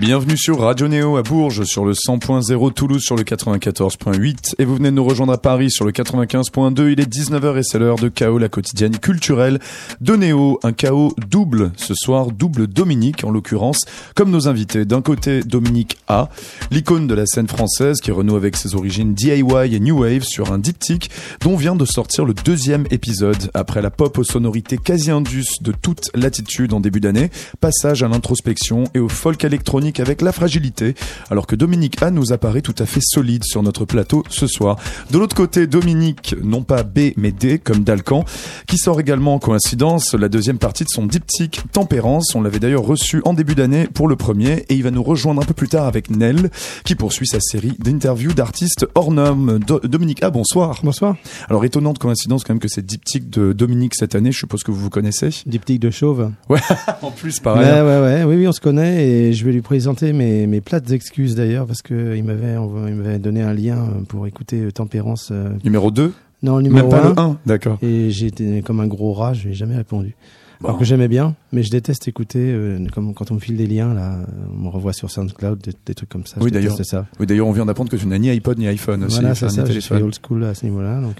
[0.00, 4.76] Bienvenue sur Radio Néo à Bourges sur le 100.0, Toulouse sur le 94.8 et vous
[4.76, 6.90] venez de nous rejoindre à Paris sur le 95.2.
[6.90, 9.58] Il est 19h et c'est l'heure de Chaos, la quotidienne culturelle
[10.00, 10.58] de Néo.
[10.62, 13.80] Un chaos double ce soir, double Dominique en l'occurrence,
[14.14, 14.86] comme nos invités.
[14.86, 16.30] D'un côté, Dominique A,
[16.70, 20.50] l'icône de la scène française qui renoue avec ses origines DIY et New Wave sur
[20.50, 21.10] un diptyque
[21.42, 23.50] dont vient de sortir le deuxième épisode.
[23.52, 27.28] Après la pop aux sonorités quasi indus de toute latitude en début d'année,
[27.60, 30.94] passage à l'introspection et au folk électronique avec la fragilité,
[31.30, 34.76] alors que Dominique A nous apparaît tout à fait solide sur notre plateau ce soir.
[35.10, 38.24] De l'autre côté, Dominique, non pas B mais D comme Dalcan,
[38.66, 42.34] qui sort également en coïncidence la deuxième partie de son diptyque Tempérance.
[42.34, 45.42] On l'avait d'ailleurs reçu en début d'année pour le premier et il va nous rejoindre
[45.42, 46.50] un peu plus tard avec Nell,
[46.84, 49.58] qui poursuit sa série d'interviews d'artistes hors normes.
[49.58, 50.80] Dominique A, bonsoir.
[50.82, 51.16] Bonsoir.
[51.48, 54.70] Alors étonnante coïncidence quand même que c'est diptyque de Dominique cette année, je suppose que
[54.70, 55.30] vous vous connaissez.
[55.46, 56.30] Diptyque de chauve.
[56.48, 56.60] Ouais,
[57.02, 57.64] en plus pareil.
[57.64, 60.60] Ouais, ouais, ouais, oui, oui, on se connaît et je vais lui présenter mes, mes
[60.60, 62.54] plates excuses d'ailleurs parce qu'il m'avait,
[62.88, 65.30] il m'avait donné un lien pour écouter euh, Tempérance.
[65.32, 67.38] Euh, numéro 2 Non, le numéro 1.
[67.46, 67.78] d'accord.
[67.80, 70.14] Et j'ai été comme un gros rat, je n'ai jamais répondu.
[70.62, 73.66] Alors que j'aimais bien, mais je déteste écouter, euh, comme quand on me file des
[73.66, 74.18] liens, là,
[74.54, 76.36] on me revoit sur SoundCloud, des, trucs comme ça.
[76.42, 76.76] Oui, d'ailleurs.
[76.84, 77.06] Ça.
[77.18, 79.20] Oui, d'ailleurs, on vient d'apprendre que tu n'as ni iPod ni iPhone aussi.
[79.20, 81.16] Voilà, c'est ça, je suis old school à ce niveau-là, donc.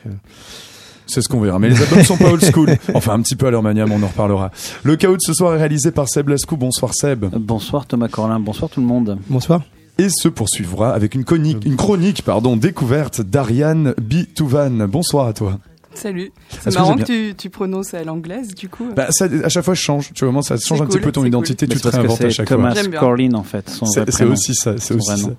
[1.10, 1.58] C'est ce qu'on verra.
[1.58, 2.76] Mais les albums sont pas old school.
[2.94, 4.50] Enfin, un petit peu à leur manière, mais on en reparlera.
[4.84, 6.56] Le chaos de ce soir est réalisé par Seb Lascou.
[6.56, 7.26] Bonsoir Seb.
[7.36, 8.38] Bonsoir Thomas Corlin.
[8.38, 9.18] Bonsoir tout le monde.
[9.28, 9.62] Bonsoir
[9.98, 14.88] et se poursuivra avec une, chronique, une chronique pardon, découverte d'Ariane Bitouvan.
[14.88, 15.58] Bonsoir à toi.
[15.94, 16.32] Salut.
[16.60, 18.88] C'est marrant que, tu, tu, prononces à l'anglaise, du coup.
[18.94, 20.12] Bah, ça, à chaque fois, je change.
[20.14, 21.66] Tu vois, ça change un petit peu ton identité.
[21.66, 22.82] Tu te réinventes à chaque Thomas fois.
[22.82, 23.70] Thomas Corlin, en fait.
[24.08, 24.74] C'est aussi ça.
[24.78, 25.30] C'est aussi ça.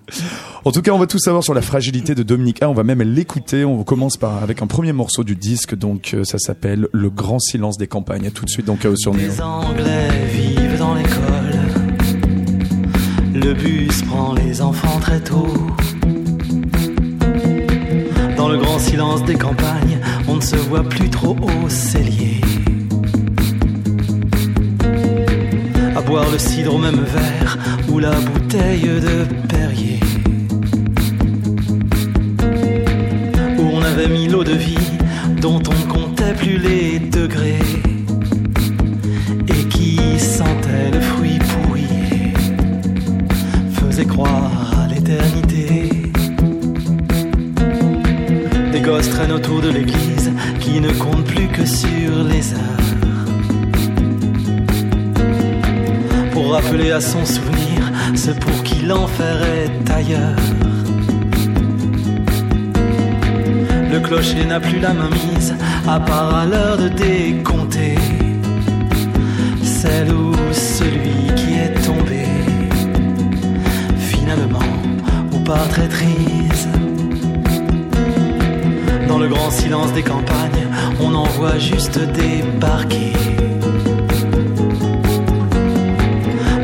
[0.63, 2.69] En tout cas, on va tout savoir sur la fragilité de Dominique A.
[2.69, 3.65] On va même l'écouter.
[3.65, 5.75] On commence par avec un premier morceau du disque.
[5.75, 8.27] Donc, euh, ça s'appelle Le Grand Silence des campagnes.
[8.27, 9.27] À tout de suite dans Chaos sur Néo.
[9.27, 11.61] Les Anglais vivent dans l'école.
[13.33, 15.47] Le bus prend les enfants très tôt.
[18.35, 19.99] Dans le grand silence des campagnes,
[20.41, 22.41] ne se voit plus trop au cellier.
[25.95, 27.57] À boire le cidre au même verre
[27.89, 29.15] ou la bouteille de
[29.47, 29.99] Perrier.
[33.59, 34.87] Où on avait mis l'eau de vie
[35.39, 37.67] dont on comptait plus les degrés.
[39.47, 41.87] Et qui sentait le fruit pourri,
[43.79, 46.01] faisait croire à l'éternité
[48.81, 50.10] gosses traînent autour de l'église
[50.61, 52.89] qui ne compte plus que sur les heures.
[56.31, 57.81] Pour rappeler à son souvenir
[58.15, 60.45] ce pour qui l'enfer est ailleurs.
[63.91, 65.53] Le clocher n'a plus la main mise,
[65.87, 67.95] à part à l'heure de décompter.
[69.63, 72.23] Celle ou celui qui est tombé,
[73.97, 74.69] finalement,
[75.33, 76.69] ou pas très triste
[79.11, 80.67] dans le grand silence des campagnes,
[81.01, 83.11] on en voit juste débarquer.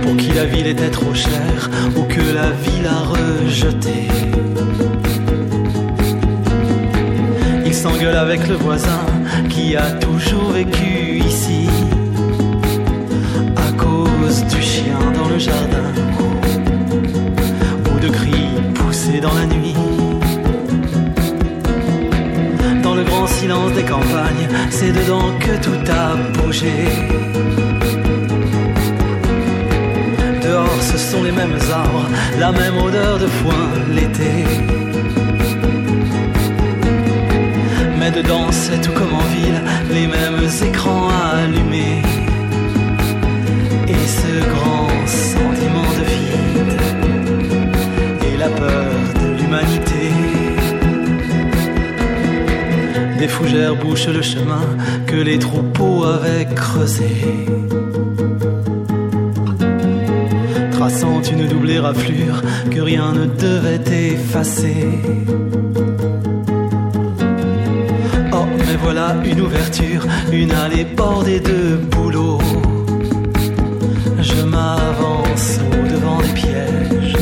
[0.02, 4.00] Pour qui la ville était trop chère ou que la ville a rejeté.
[7.66, 9.06] Il s'engueule avec le voisin
[9.50, 11.68] qui a toujours vécu ici.
[13.58, 15.90] À cause du chien dans le jardin
[17.92, 19.67] ou de cris poussés dans la nuit.
[23.40, 26.76] Silence des campagnes, c'est dedans que tout a bougé.
[30.44, 32.08] Dehors, ce sont les mêmes arbres,
[32.40, 33.66] la même odeur de foin
[33.96, 34.34] l'été.
[38.00, 39.62] Mais dedans, c'est tout comme en ville,
[39.92, 42.27] les mêmes écrans allumés.
[53.38, 54.66] Fougères bouchent le chemin
[55.06, 57.12] que les troupeaux avaient creusé.
[60.72, 62.42] Traçant une double éraflure
[62.72, 64.88] que rien ne devait effacer.
[68.34, 72.42] Oh, mais voilà une ouverture, une allée bordée de bouleaux.
[74.20, 77.18] Je m'avance au devant des pièges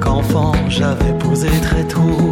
[0.00, 2.25] qu'enfant j'avais posé très tôt.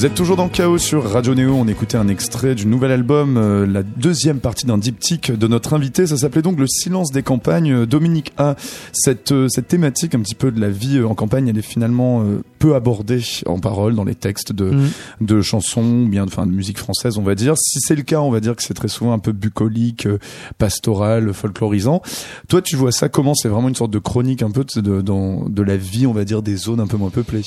[0.00, 1.52] Vous êtes toujours dans Chaos sur Radio Néo.
[1.52, 5.74] On écoutait un extrait du nouvel album, euh, la deuxième partie d'un diptyque de notre
[5.74, 6.06] invité.
[6.06, 7.84] Ça s'appelait donc Le silence des campagnes.
[7.84, 8.56] Dominique A.
[8.94, 11.60] Cette, euh, cette thématique un petit peu de la vie euh, en campagne, elle est
[11.60, 12.24] finalement
[12.58, 14.90] peu abordée en parole dans les textes de, mm.
[15.20, 17.58] de chansons, bien, enfin, de musique française, on va dire.
[17.58, 20.08] Si c'est le cas, on va dire que c'est très souvent un peu bucolique,
[20.56, 22.00] pastoral, folklorisant.
[22.48, 23.34] Toi, tu vois ça comment?
[23.34, 26.24] C'est vraiment une sorte de chronique un peu de, dans, de la vie, on va
[26.24, 27.44] dire, des zones un peu moins peuplées.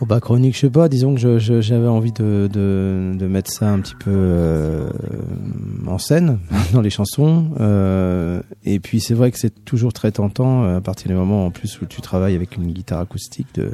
[0.00, 0.88] Oh bah chronique, je sais pas.
[0.88, 4.90] Disons que j'avais envie de, de, de, mettre ça un petit peu euh,
[5.86, 6.40] en scène
[6.72, 7.50] dans les chansons.
[7.60, 11.46] Euh, et puis c'est vrai que c'est toujours très tentant euh, à partir du moment
[11.46, 13.72] en plus où tu travailles avec une guitare acoustique de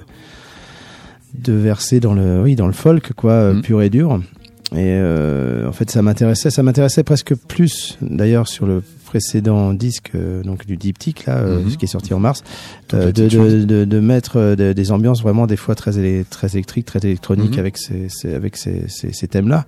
[1.34, 3.62] de verser dans le oui dans le folk quoi mm.
[3.62, 4.20] pur et dur.
[4.72, 10.12] Et euh, en fait ça m'intéressait, ça m'intéressait presque plus d'ailleurs sur le précédent disque
[10.14, 11.76] euh, donc du diptyque là euh, mhm.
[11.76, 12.44] qui est sorti en mars
[12.94, 17.00] euh, de, de, de, de, mettre des ambiances vraiment des fois très très électriques très
[17.00, 17.58] électroniques mhm.
[17.58, 19.64] avec ces, ces avec ces, ces, ces, thèmes là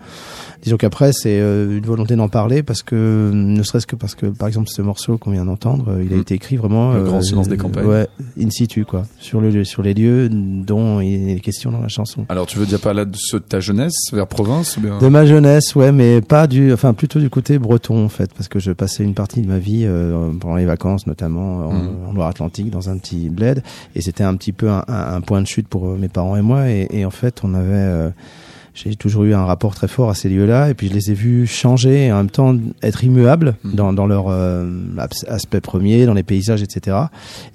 [0.62, 4.46] disons qu'après c'est une volonté d'en parler parce que ne serait-ce que parce que par
[4.46, 6.22] exemple ce morceau qu'on vient d'entendre il a mhm.
[6.22, 8.06] été écrit vraiment le grand silence des campagnes ouais
[8.40, 12.26] in situ quoi sur le sur les lieux dont il est question dans la chanson
[12.28, 14.98] alors tu veux dire pas là de ceux de ta jeunesse vers province ou bien?
[14.98, 18.46] De ma jeunesse ouais mais pas du enfin plutôt du côté breton en fait parce
[18.46, 22.14] que je passais une partie de ma vie euh, pendant les vacances, notamment en, mmh.
[22.14, 23.62] Loire-Atlantique, dans un petit bled.
[23.94, 26.42] Et c'était un petit peu un, un, point de chute pour euh, mes parents et
[26.42, 26.68] moi.
[26.68, 28.10] Et, et en fait, on avait euh,
[28.74, 31.14] j'ai toujours eu un rapport très fort à ces lieux-là et puis je les ai
[31.14, 33.74] vus changer et en même temps être immuables mmh.
[33.74, 34.66] dans, dans leur euh,
[35.28, 36.96] aspect premier, dans les paysages, etc.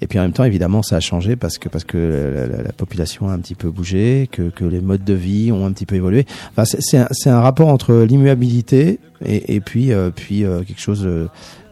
[0.00, 2.72] Et puis en même temps, évidemment, ça a changé parce que parce que la, la
[2.72, 5.86] population a un petit peu bougé, que, que les modes de vie ont un petit
[5.86, 6.24] peu évolué.
[6.56, 11.08] Enfin, c'est un, un, rapport entre l'immuabilité et, et puis euh, puis euh, quelque chose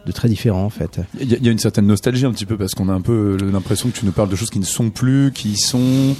[0.07, 0.99] de, très différent en fait.
[1.19, 3.37] Il y, y, a une certaine nostalgie un petit peu parce qu'on a un peu
[3.51, 6.15] l'impression que tu nous parles de choses qui ne sont plus, qui sont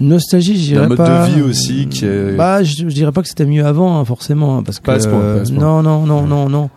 [0.00, 1.28] Nostalgie, je dirais mode pas.
[1.28, 2.36] de vie aussi qui est.
[2.36, 4.84] Bah, je, je dirais pas que c'était mieux avant, hein, forcément, parce que.
[4.84, 5.62] Pas à ce point, pas à ce point.
[5.62, 6.70] non, non, non, non, non.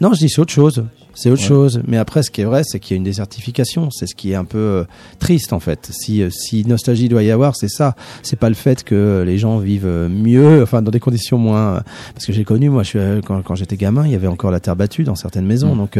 [0.00, 0.84] Non, je dis c'est autre chose
[1.14, 1.80] c'est autre chose.
[1.86, 3.90] Mais après, ce qui est vrai, c'est qu'il y a une désertification.
[3.90, 4.84] C'est ce qui est un peu euh,
[5.18, 5.90] triste en fait.
[5.92, 7.94] Si, euh, si nostalgie doit y avoir, c'est ça.
[8.22, 11.82] C'est pas le fait que les gens vivent euh, mieux, enfin dans des conditions moins.
[12.14, 14.50] Parce que j'ai connu, moi, je suis, quand, quand j'étais gamin, il y avait encore
[14.50, 15.74] la terre battue dans certaines maisons.
[15.74, 15.78] Mm.
[15.78, 15.98] Donc,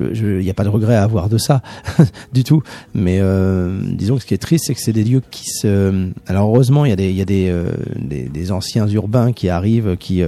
[0.00, 1.62] il n'y a pas de regret à avoir de ça
[2.32, 2.62] du tout.
[2.94, 3.20] Mais
[3.92, 6.08] disons que ce qui est triste, c'est que c'est des lieux qui se.
[6.26, 7.52] Alors heureusement, il y a des, il y a des,
[7.96, 10.22] des, des, anciens urbains qui arrivent, qui,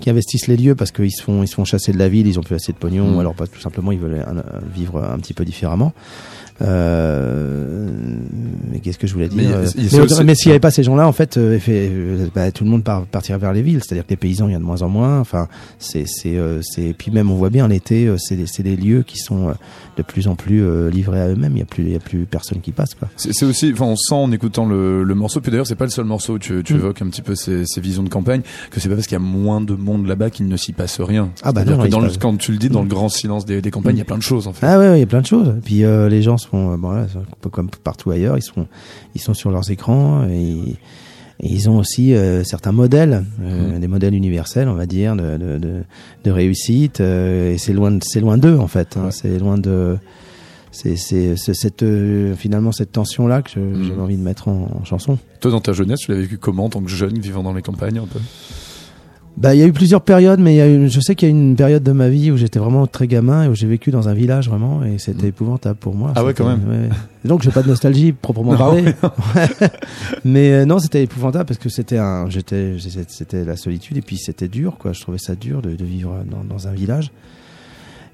[0.00, 2.26] qui investissent les lieux parce qu'ils se font, ils se font chasser de la ville,
[2.26, 3.16] ils ont plus assez de pognon, mm.
[3.16, 4.24] ou alors pas tout simplement ils veulent
[4.62, 5.92] vivre un petit peu différemment.
[6.60, 7.88] Euh,
[8.70, 11.12] mais qu'est-ce que je voulais dire Mais, euh, s'il n'y avait pas ces gens-là, en
[11.12, 11.58] fait, euh,
[12.34, 13.80] bah, tout le monde part, partirait vers les villes.
[13.84, 15.20] C'est-à-dire que les paysans, il y a de moins en moins.
[15.20, 16.94] Enfin, c'est, c'est.
[16.96, 19.54] Puis même, on voit bien l'été, c'est, c'est des lieux qui sont
[19.96, 21.52] de plus en plus livrés à eux-mêmes.
[21.56, 22.94] Il y a plus, il y a plus personne qui passe.
[22.94, 23.08] Quoi.
[23.16, 25.40] C'est, aussi, enfin, on sent en écoutant le, le morceau.
[25.40, 26.76] Puis d'ailleurs, c'est pas le seul morceau où tu, tu mm.
[26.76, 29.20] évoques un petit peu ces, ces, visions de campagne que c'est pas parce qu'il y
[29.20, 31.30] a moins de monde là-bas qu'il ne s'y passe rien.
[31.42, 32.90] Ah bah non, dans le, quand tu le dis, dans le mm.
[32.90, 34.66] grand silence des, des campagnes, il y a plein de choses en fait.
[34.66, 35.54] Ah ouais, il y a plein de choses.
[35.64, 37.06] Puis les gens sont, bon, là,
[37.50, 38.66] comme partout ailleurs, ils sont,
[39.14, 40.76] ils sont sur leurs écrans et,
[41.40, 43.78] ils ont aussi euh, certains modèles, euh, mmh.
[43.78, 45.84] des modèles universels, on va dire, de, de,
[46.24, 47.00] de, réussite.
[47.00, 48.96] Euh, et c'est loin, c'est loin d'eux en fait.
[48.96, 49.98] Hein, C'est loin de,
[50.72, 50.96] c'est,
[51.36, 51.84] cette
[52.34, 53.84] finalement cette tension là que mmh.
[53.84, 55.16] j'avais envie de mettre en, en, chanson.
[55.40, 57.62] Toi, dans ta jeunesse, tu l'as vécu comment, en tant que jeune vivant dans les
[57.62, 58.18] campagnes un peu?
[59.38, 61.28] Bah, il y a eu plusieurs périodes, mais il y a une, je sais qu'il
[61.28, 63.68] y a une période de ma vie où j'étais vraiment très gamin et où j'ai
[63.68, 65.28] vécu dans un village vraiment, et c'était mm.
[65.28, 66.12] épouvantable pour moi.
[66.16, 66.68] Ah ouais, quand même.
[66.68, 66.88] Ouais.
[67.24, 68.94] Donc, j'ai pas de nostalgie proprement parler.
[70.24, 72.74] mais euh, non, c'était épouvantable parce que c'était un, j'étais,
[73.06, 74.92] c'était la solitude et puis c'était dur, quoi.
[74.92, 77.12] Je trouvais ça dur de, de vivre dans, dans, un village.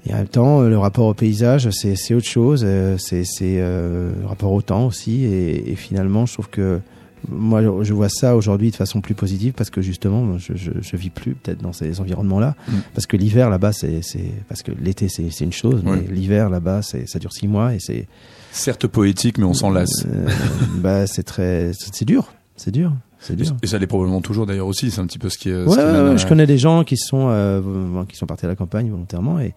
[0.07, 2.61] Et en même temps, le rapport au paysage, c'est autre chose.
[2.63, 5.23] Euh, c'est euh, le rapport au temps aussi.
[5.23, 6.81] Et, et finalement, je trouve que
[7.29, 10.97] moi, je vois ça aujourd'hui de façon plus positive parce que justement, je, je, je
[10.97, 12.55] vis plus peut-être dans ces environnements-là.
[12.67, 12.73] Mm.
[12.93, 14.01] Parce que l'hiver là-bas, c'est,
[14.47, 17.79] parce que l'été c'est, une chose, mais l'hiver là-bas, c'est, ça dure six mois et
[17.79, 18.07] c'est.
[18.51, 20.05] Certes poétique, mais on s'en lasse.
[20.05, 20.29] Euh,
[20.77, 22.93] bah, c'est très, c'est dur, c'est dur.
[23.19, 23.55] C'est dur.
[23.63, 24.91] Et ça l'est probablement toujours d'ailleurs aussi.
[24.91, 25.63] C'est un petit peu ce qui est.
[25.63, 27.61] Ouais, ouais, je connais des gens qui sont euh,
[28.07, 29.55] qui sont partis à la campagne volontairement et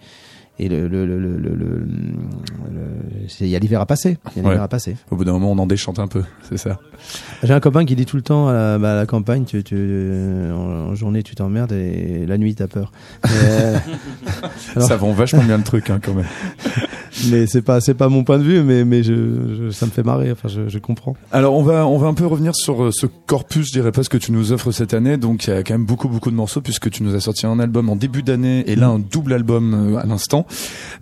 [0.59, 1.87] et le, le, le, le, le
[3.41, 4.19] il y a l'hiver à passer.
[4.35, 4.97] Il y a l'hiver à passer.
[5.11, 6.79] Au bout d'un moment, on en déchante un peu, c'est ça.
[7.43, 9.63] J'ai un copain qui dit tout le temps à la, bah, à la campagne, tu,
[9.63, 9.77] tu,
[10.53, 12.93] en, journée tu t'emmerdes et la nuit t'as peur.
[13.27, 13.77] euh,
[14.77, 14.89] alors...
[14.89, 16.27] Ça vend vachement bien le truc hein, quand même.
[17.31, 20.03] mais c'est pas c'est pas mon point de vue, mais mais je, ça me fait
[20.03, 20.31] marrer.
[20.33, 21.15] Enfin, je, je, comprends.
[21.33, 24.03] Alors on va on va un peu revenir sur euh, ce corpus, je dirais pas
[24.03, 25.17] ce que tu nous offres cette année.
[25.17, 27.47] Donc il y a quand même beaucoup beaucoup de morceaux puisque tu nous as sorti
[27.47, 30.47] un album en début d'année et là un double album euh, à l'instant.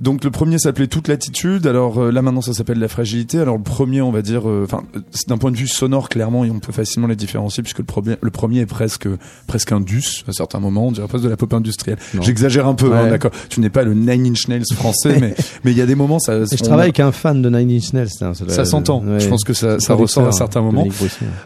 [0.01, 1.67] Donc le premier s'appelait Toute l'attitude.
[1.67, 3.39] Alors euh, là maintenant ça s'appelle La fragilité.
[3.39, 4.83] Alors le premier on va dire, enfin
[5.29, 8.31] d'un point de vue sonore clairement on peut facilement les différencier puisque le premier le
[8.31, 9.09] premier est presque
[9.47, 10.87] presque un dus à certains moments.
[10.87, 11.99] On dirait presque de la pop industrielle.
[12.21, 13.33] J'exagère un peu, hein, d'accord.
[13.49, 16.06] Tu n'es pas le Nine Inch Nails français, mais mais il y a des moments
[16.19, 16.45] ça.
[16.45, 18.09] je travaille avec un fan de Nine Inch Nails.
[18.21, 19.03] Hein, ça s'entend.
[19.19, 20.87] Je pense que ça, ça ressort à certains moments.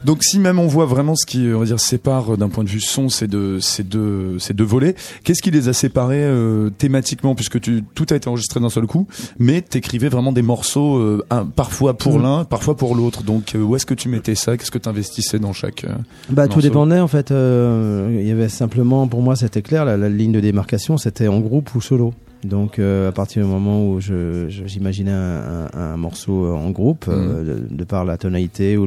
[0.05, 2.69] Donc si même on voit vraiment ce qui on va dire sépare d'un point de
[2.69, 6.71] vue son ces deux ces deux ces deux volets, qu'est-ce qui les a séparés euh,
[6.71, 7.35] thématiquement?
[7.35, 9.07] Puisque tu tout a été enregistré d'un seul coup,
[9.39, 12.23] mais t'écrivais vraiment des morceaux euh, un, parfois pour mm.
[12.23, 13.23] l'un, parfois pour l'autre.
[13.23, 14.57] Donc euh, où est-ce que tu mettais ça?
[14.57, 15.87] Qu'est-ce que tu investissais dans chaque
[16.29, 17.31] Bah tout dépendait en fait.
[17.31, 21.41] Il y avait simplement pour moi c'était clair la, la ligne de démarcation c'était en
[21.41, 22.13] groupe ou solo.
[22.45, 27.67] Donc euh, à partir du moment où j'imaginais un, un, un, morceau en groupe, euh,
[27.69, 27.77] mhm.
[27.77, 28.87] de, par la tonalité ou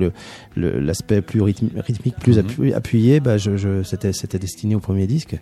[0.56, 2.74] l'aspect le, plus rythmique, plus mhm.
[2.74, 5.38] appuyé, bah, je, je, c'était destiné au premier disque.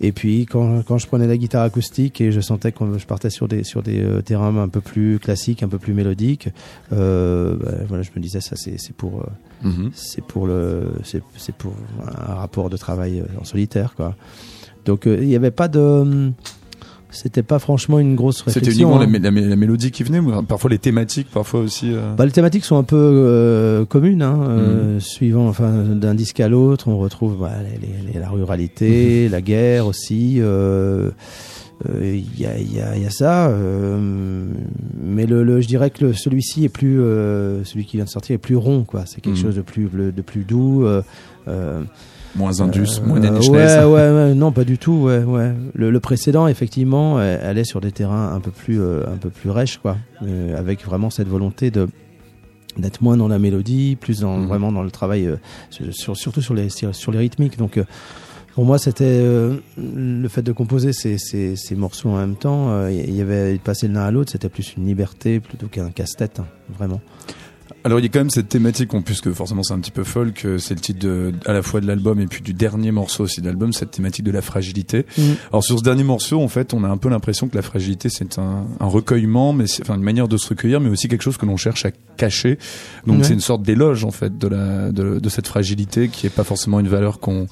[0.00, 3.30] Et puis quand, quand je prenais la guitare acoustique et je sentais que je partais
[3.30, 6.48] sur des sur des euh, terrains un peu plus classiques, un peu plus mélodiques,
[6.92, 9.24] euh, bah, voilà, je me disais ça c'est c'est pour
[9.62, 9.90] mhm.
[9.92, 11.74] c'est pour le c'est pour
[12.06, 14.14] un rapport de travail en solitaire quoi.
[14.84, 16.32] Donc il n'y avait pas de
[17.14, 18.72] c'était pas franchement une grosse réflexion.
[18.72, 19.48] C'était uniquement la, hein.
[19.48, 21.92] la, mélodie qui venait, parfois les thématiques, parfois aussi.
[21.92, 22.14] Euh...
[22.14, 25.00] Bah, les thématiques sont un peu euh, communes, hein, euh, mhm.
[25.00, 29.32] suivant, enfin, d'un disque à l'autre, on retrouve bah, les, les, la ruralité, mhm.
[29.32, 30.40] la guerre aussi.
[32.00, 33.52] Il y, a, y, a, y, a, ça,
[35.02, 36.96] mais le, le, je dirais que celui-ci est plus,
[37.64, 39.04] celui qui vient de sortir est plus rond, quoi.
[39.06, 39.42] C'est quelque mhm.
[39.42, 40.86] chose de plus, de plus doux.
[42.36, 44.92] Moins indus, euh, moins ouais, ouais, ouais, non, pas du tout.
[44.92, 45.52] Ouais, ouais.
[45.74, 49.50] Le, le précédent, effectivement, allait sur des terrains un peu plus, euh, un peu plus
[49.50, 51.88] rêches, quoi, euh, avec vraiment cette volonté de
[52.76, 54.48] d'être moins dans la mélodie, plus dans, mhm.
[54.48, 55.30] vraiment dans le travail,
[55.70, 57.56] sur, surtout sur les sur les rythmiques.
[57.56, 57.78] Donc
[58.56, 59.22] pour moi, c'était
[59.76, 62.88] le fait de composer ces, ces, ces, morceaux en même temps.
[62.88, 66.40] Il y avait de passer l'un à l'autre, c'était plus une liberté plutôt qu'un casse-tête,
[66.40, 67.00] hein, vraiment.
[67.86, 69.90] Alors il y a quand même cette thématique, en plus que forcément c'est un petit
[69.90, 72.92] peu folk, c'est le titre de, à la fois de l'album et puis du dernier
[72.92, 75.04] morceau aussi de l'album, cette thématique de la fragilité.
[75.18, 75.22] Mm.
[75.50, 78.08] Alors sur ce dernier morceau, en fait, on a un peu l'impression que la fragilité
[78.08, 81.22] c'est un, un, recueillement, mais c'est enfin une manière de se recueillir, mais aussi quelque
[81.22, 82.58] chose que l'on cherche à cacher.
[83.06, 86.34] Donc c'est une sorte d'éloge en fait de la de, de, cette fragilité qui est
[86.34, 87.48] pas forcément une valeur qu'on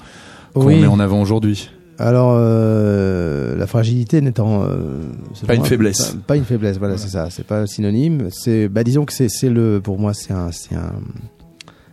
[0.55, 1.69] qu'on met en avant aujourd'hui.
[1.99, 5.02] Alors, euh, la fragilité n'étant euh,
[5.46, 8.28] pas une faiblesse, pas, une faiblesse, voilà, c'est ça, c'est pas synonyme.
[8.30, 10.92] C'est, bah, disons que c'est, c'est le, pour moi, c'est un, c'est un,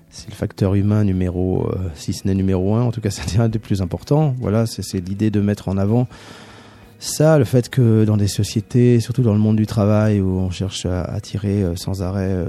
[0.09, 3.39] c'est le facteur humain numéro, euh, si ce n'est numéro un, en tout cas, c'est
[3.39, 4.35] un des plus importants.
[4.39, 6.07] Voilà, c'est l'idée de mettre en avant
[7.01, 10.51] ça, le fait que dans des sociétés, surtout dans le monde du travail, où on
[10.51, 12.45] cherche à, attirer euh, sans arrêt euh,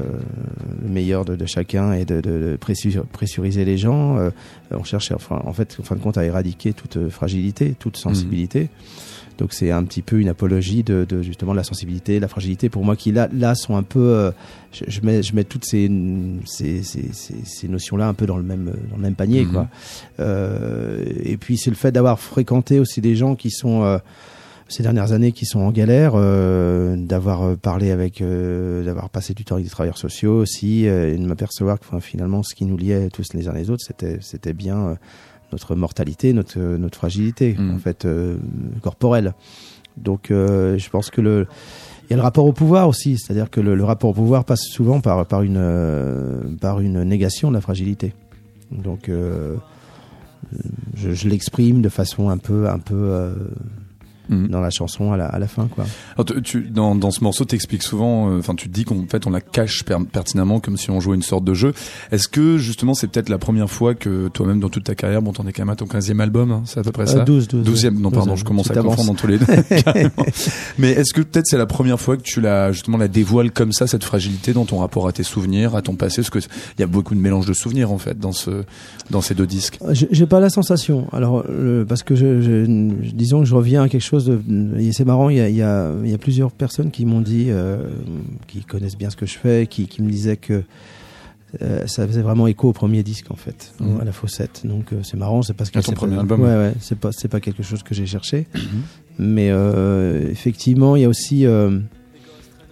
[0.83, 4.31] le meilleur de, de, chacun et de, de, pressuriser les gens, euh,
[4.73, 8.03] on cherche enfin, en fait, en fin de compte, à éradiquer toute fragilité, toute mhm.
[8.03, 8.71] sensibilité.
[9.39, 12.69] Donc c'est un petit peu une apologie de, de, justement la sensibilité, la fragilité.
[12.69, 14.33] Pour moi, qui là, là sont un peu,
[14.73, 15.91] je, je, mets, je mets toutes ces,
[16.45, 19.53] ces, ces, ces notions-là un peu dans le même, dans le même panier, mhm.
[19.53, 19.69] quoi.
[20.19, 24.01] Euh, et puis c'est le fait d'avoir fréquenté aussi des gens qui sont
[24.71, 29.35] ces dernières années qui sont en galère, euh, d'avoir euh, parlé avec, euh, d'avoir passé
[29.35, 32.77] du temps avec des travailleurs sociaux aussi, et de m'apercevoir que finalement ce qui nous
[32.77, 34.97] liait tous les uns les autres, c'était c'était bien
[35.53, 37.75] notre mortalité, notre notre fragilité mmh.
[37.75, 38.07] en fait
[38.81, 39.35] corporelle.
[39.97, 41.49] Donc je pense que le
[42.09, 44.63] il y a le rapport au pouvoir aussi, c'est-à-dire que le, rapport au pouvoir passe
[44.63, 48.15] souvent par par une par une négation de la fragilité.
[48.71, 53.33] Donc je, je l'exprime de façon un peu un peu
[54.31, 54.47] Mm.
[54.47, 55.85] dans la chanson à la, à la fin quoi.
[56.15, 59.27] Alors, tu, dans, dans ce morceau t'expliques souvent, euh, enfin tu te dis qu'en fait
[59.27, 59.83] on la cache
[60.13, 61.73] pertinemment comme si on jouait une sorte de jeu.
[62.13, 65.33] Est-ce que justement c'est peut-être la première fois que toi-même dans toute ta carrière, bon
[65.33, 67.49] t'en es quand même à ton 15e album, hein, c'est à peu près ça 12,
[67.49, 69.47] 12 12e, non pardon, je commence à confondre dans tous les deux.
[70.79, 73.73] Mais est-ce que peut-être c'est la première fois que tu la justement la dévoiles comme
[73.73, 76.81] ça cette fragilité dans ton rapport à tes souvenirs, à ton passé, parce que il
[76.81, 78.63] y a beaucoup de mélange de souvenirs en fait dans ce
[79.11, 79.81] dans ces deux disques.
[79.91, 81.09] J'ai pas la sensation.
[81.13, 81.45] Alors
[81.89, 82.65] parce que je, je,
[83.13, 86.15] disons que je reviens à quelque chose c'est marrant, il y a, y, a, y
[86.15, 87.89] a, plusieurs personnes qui m'ont dit, euh,
[88.47, 90.63] qui connaissent bien ce que je fais, qui, qui me disaient que
[91.63, 94.01] euh, ça faisait vraiment écho au premier disque en fait, mmh.
[94.01, 94.63] à la Fossette.
[94.65, 96.41] Donc euh, c'est marrant, c'est parce que ton premier album.
[96.41, 98.59] Ouais, ouais, c'est pas c'est pas quelque chose que j'ai cherché, mmh.
[99.19, 99.49] mais
[100.31, 101.45] effectivement, il y a aussi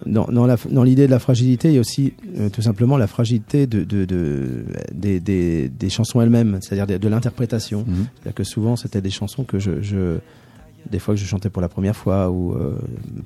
[0.05, 2.13] dans, dans, la, dans l'idée de la fragilité, il y a aussi
[2.53, 4.63] tout simplement la fragilité de, de, de
[4.93, 7.81] des, des, des, chansons elles-mêmes, c'est-à-dire de, de l'interprétation.
[7.81, 7.93] Mmh.
[8.15, 10.19] C'est-à-dire que souvent c'était des chansons que je, je
[10.89, 12.77] des fois que je chantais pour la première fois ou euh,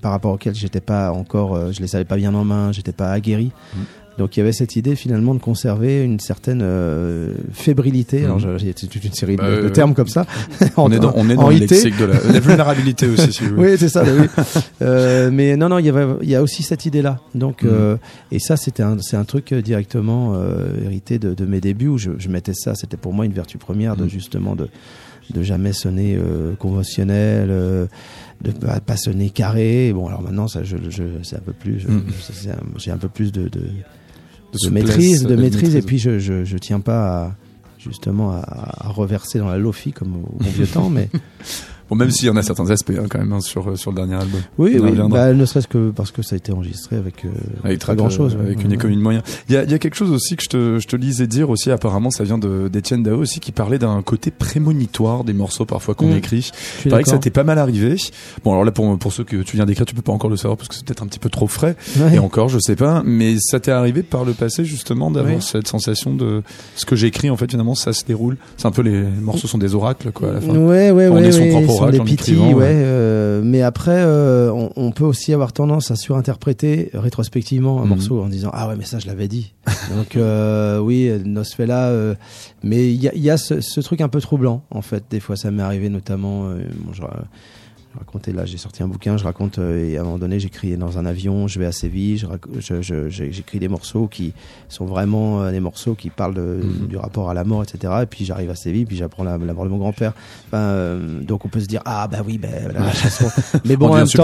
[0.01, 2.91] par rapport auxquels j'étais pas encore, euh, je les avais pas bien en main, j'étais
[2.93, 3.51] pas aguerri.
[3.75, 3.79] Mm.
[4.19, 8.25] Donc il y avait cette idée finalement de conserver une certaine euh, fébrilité.
[8.25, 8.60] Alors Mm.
[8.60, 10.27] j'ai toute une série Bah, de, de ouais, termes comme ça.
[10.77, 13.43] On est dans, on est dans en le lexique de la, la vulnérabilité aussi, si
[13.43, 13.72] vous voulez.
[13.72, 14.03] Oui, c'est ça.
[14.03, 14.27] bah oui.
[14.83, 17.22] Euh, mais non, non, il y avait, il y a aussi cette idée-là.
[17.33, 17.98] Donc, euh,
[18.31, 21.98] et ça, c'était c'est un truc euh, directement euh, hérité de, de mes débuts où
[21.98, 22.75] je, je mettais ça.
[22.75, 24.67] C'était pour moi une vertu première de justement de
[25.32, 27.86] de jamais sonner euh, conventionnel, euh,
[28.44, 29.92] de pas, pas sonner carré.
[29.94, 33.32] Bon, alors maintenant, ça, je, je, c'est un peu plus, un- j'ai un peu plus
[33.32, 33.68] de, de, de
[34.58, 37.36] souplesse, maîtrise, de maîtrise, et puis je, je, je tiens pas à,
[37.80, 38.42] justement à,
[38.86, 41.10] à reverser dans la lofi comme au, au bon vieux temps, mais
[41.94, 43.92] Bon, même s'il y en a certains aspects hein, quand même hein, sur, euh, sur
[43.92, 44.42] le dernier album.
[44.58, 44.92] Oui, oui.
[45.10, 47.30] Bah, ne serait-ce que parce que ça a été enregistré avec, euh,
[47.64, 48.36] avec pas grand chose.
[48.40, 49.24] avec une économie de moyens.
[49.50, 51.28] Il y a, il y a quelque chose aussi que je te, je te lisais
[51.28, 55.34] dire aussi, apparemment ça vient de- d'Étienne Dao aussi, qui parlait d'un côté prémonitoire des
[55.34, 56.18] morceaux parfois qu'on Mm.
[56.18, 56.52] écrit.
[56.86, 57.96] Il paraît que ça t'est pas mal arrivé.
[58.44, 60.38] Bon alors là pour, pour ceux que tu viens d'écrire, tu peux pas encore le
[60.38, 61.76] savoir parce que c'est peut-être un petit peu trop frais.
[62.00, 62.16] Ouais.
[62.16, 65.68] Et encore, je sais pas, mais ça t'est arrivé par le passé justement d'avoir cette
[65.68, 66.42] sensation de
[66.76, 68.38] ce que j'écris en fait finalement ça se déroule.
[68.58, 70.48] C'est un peu les morceaux sont des oracles quoi à la fin.
[70.56, 71.22] Ouais, ouais, On ouais,
[71.84, 72.54] oracle des pitis, ouais.
[72.54, 72.63] ouais.
[72.74, 77.90] euh, mais après, euh, on, on peut aussi avoir tendance à surinterpréter rétrospectivement un Mhm.
[77.90, 79.54] morceau en disant ah ouais mais ça je l'avais dit.
[79.96, 82.16] Donc euh, oui, Nosfella, euh,
[82.63, 85.04] mais il y a, y a ce, ce truc un peu troublant en fait.
[85.10, 86.46] Des fois, ça m'est arrivé notamment.
[86.46, 87.02] euh, bon, je,
[88.34, 90.98] là, j'ai sorti un bouquin, je raconte euh, et à un moment donné, j'écris dans
[90.98, 94.34] un avion, je vais à Séville, je rac- je- je- j'ai- j'écris des morceaux qui
[94.70, 96.88] sont vraiment euh, des morceaux qui parlent de- Mhm.
[96.88, 97.94] du rapport à la mort, etc.
[98.04, 100.14] Et puis j'arrive à Séville, puis j'apprends la, la mort de mon grand-père.
[100.48, 103.26] Enfin, euh, donc on peut se dire ah bah oui, bah, la, la chanson.
[103.66, 104.24] Mais bon, On en devient temps,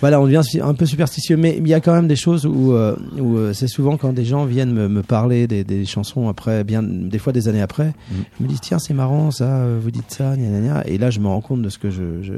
[0.00, 2.72] voilà, on devient un peu superstitieux, mais il y a quand même des choses où,
[2.72, 6.82] où c'est souvent quand des gens viennent me, me parler des, des chansons après, bien
[6.82, 8.24] des fois des années après, Mhm.
[8.40, 10.86] ils me disent tiens c'est marrant ça, vous dites ça, gna, gna, gna.
[10.86, 12.32] et là je me rends compte de ce que je, je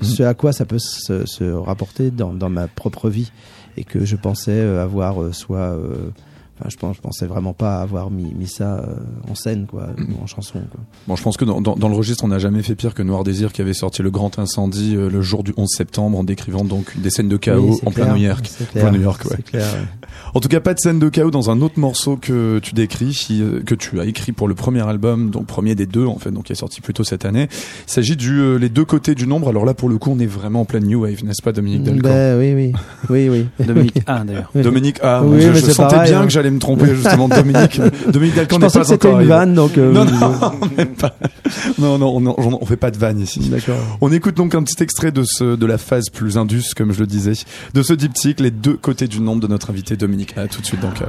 [0.00, 3.30] ce à quoi ça peut se, se rapporter dans, dans ma propre vie
[3.76, 6.10] et que je pensais euh, avoir euh, soit euh,
[6.56, 8.94] Enfin, je, pense, je pensais vraiment pas avoir mis, mis ça euh,
[9.28, 10.60] en scène, quoi, ou en chanson.
[10.70, 10.80] Quoi.
[11.08, 13.02] Bon, je pense que dans, dans, dans le registre, on n'a jamais fait pire que
[13.02, 16.22] Noir Désir qui avait sorti le grand incendie euh, le jour du 11 septembre en
[16.22, 18.48] décrivant donc des scènes de chaos Oui, en plein New York.
[18.56, 19.42] Plein clair, New York, ouais.
[19.42, 20.03] clair, ouais.
[20.34, 23.26] En tout cas, pas de scène de chaos dans un autre morceau que tu décris,
[23.40, 26.30] euh, que tu as écrit pour le premier album, donc premier des deux en fait,
[26.30, 27.48] donc qui est sorti plus tôt cette année.
[27.86, 29.48] Il s'agit du euh, les deux côtés du nombre.
[29.48, 31.82] Alors là, pour le coup, on est vraiment en pleine new wave, n'est-ce pas, Dominique
[31.82, 32.72] Delcor Ben, oui, oui,
[33.10, 33.46] oui, oui.
[33.66, 34.50] Dominique A d'ailleurs.
[34.54, 36.24] Dominique, ah, mon Oui, je sentais pareil, bien hein.
[36.24, 37.28] que j'allais me tromper justement.
[37.34, 39.78] Dominique, Dominique n'est pas que c'était encore une vanne, donc.
[39.78, 40.34] euh, Non, non,
[40.76, 41.16] même pas.
[41.78, 43.40] non, non, non, on, on fait pas de vanne ici.
[43.50, 43.76] D'accord.
[44.00, 47.00] On écoute donc un petit extrait de ce de la phase plus indus, comme je
[47.00, 47.32] le disais,
[47.74, 50.36] de ce diptyque, les deux côtés du nombre de notre invité Dominique.
[50.36, 51.00] À tout de suite donc.
[51.00, 51.06] euh,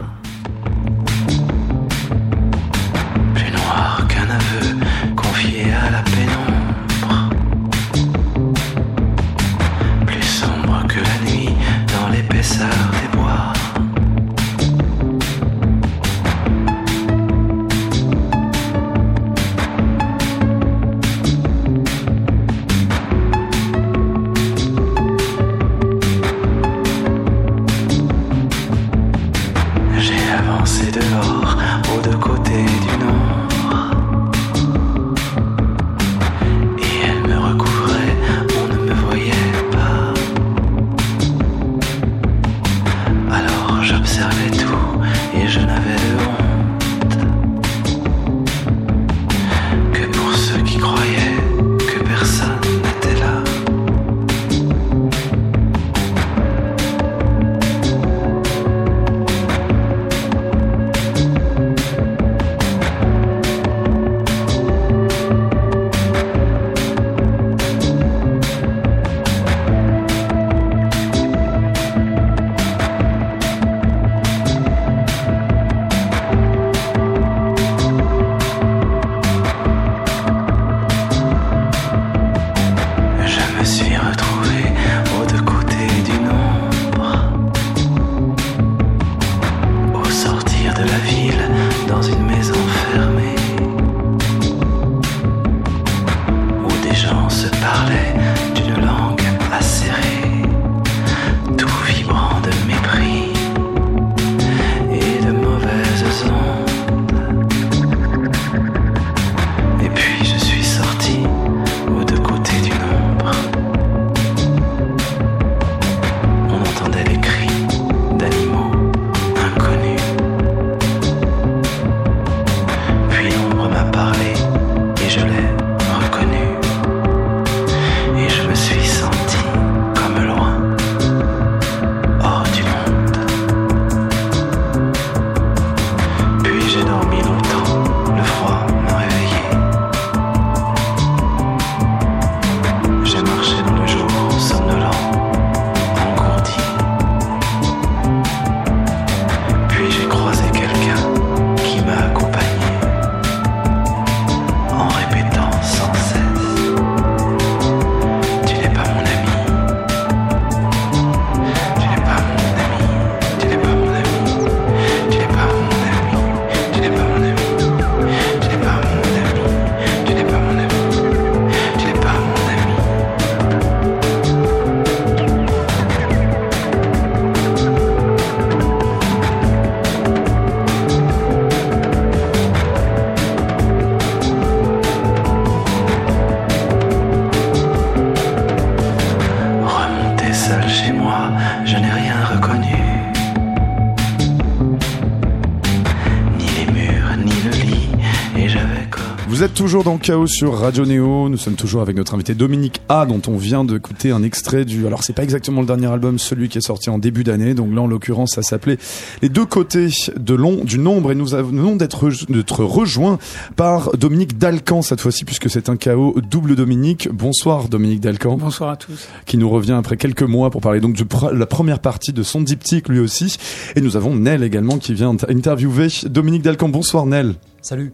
[199.75, 201.27] toujours dans Chaos sur Radio Néo.
[201.27, 204.88] Nous sommes toujours avec notre invité Dominique A, dont on vient d'écouter un extrait du.
[204.88, 207.53] Alors, c'est pas exactement le dernier album, celui qui est sorti en début d'année.
[207.55, 208.77] Donc là, en l'occurrence, ça s'appelait
[209.21, 211.11] Les deux côtés de long, du nombre.
[211.11, 213.19] Et nous venons d'être rejoints
[213.57, 217.09] par Dominique Dalcan cette fois-ci, puisque c'est un chaos double Dominique.
[217.11, 218.38] Bonsoir, Dominique Dalcan.
[218.38, 219.09] Bonsoir à tous.
[219.25, 222.39] Qui nous revient après quelques mois pour parler donc de la première partie de son
[222.39, 223.35] diptyque, lui aussi.
[223.75, 226.69] Et nous avons Nel également qui vient interviewer Dominique Dalcan.
[226.69, 227.35] Bonsoir, Nel.
[227.65, 227.93] Salut.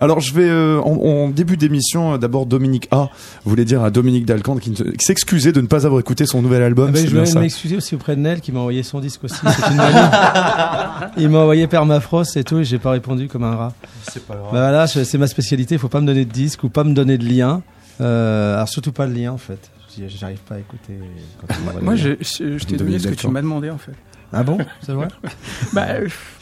[0.00, 3.10] Alors je vais euh, en, début d'émission euh, d'abord Dominique A
[3.44, 6.90] voulait dire à Dominique Dalcan qui, s'excusait de ne pas avoir écouté son nouvel album.
[6.90, 9.40] Ah bah, je voulais m'excuser aussi auprès de Nel qui m'a envoyé son disque aussi.
[11.16, 13.74] Il m'a envoyé Permafrost et tout et j'ai pas répondu comme un rat.
[14.08, 14.50] C'est pas grave.
[14.52, 15.74] Bah voilà, c'est ma spécialité.
[15.74, 17.62] Il faut pas me donner de disque ou pas me donner de lien.
[18.00, 19.68] Euh, alors surtout pas de lien en fait.
[20.06, 20.96] J'arrive pas à écouter.
[21.82, 23.94] Moi, je, je t'ai donné ce que tu m'as demandé en fait.
[24.32, 25.08] Ah bon C'est vrai
[25.72, 25.86] Bah,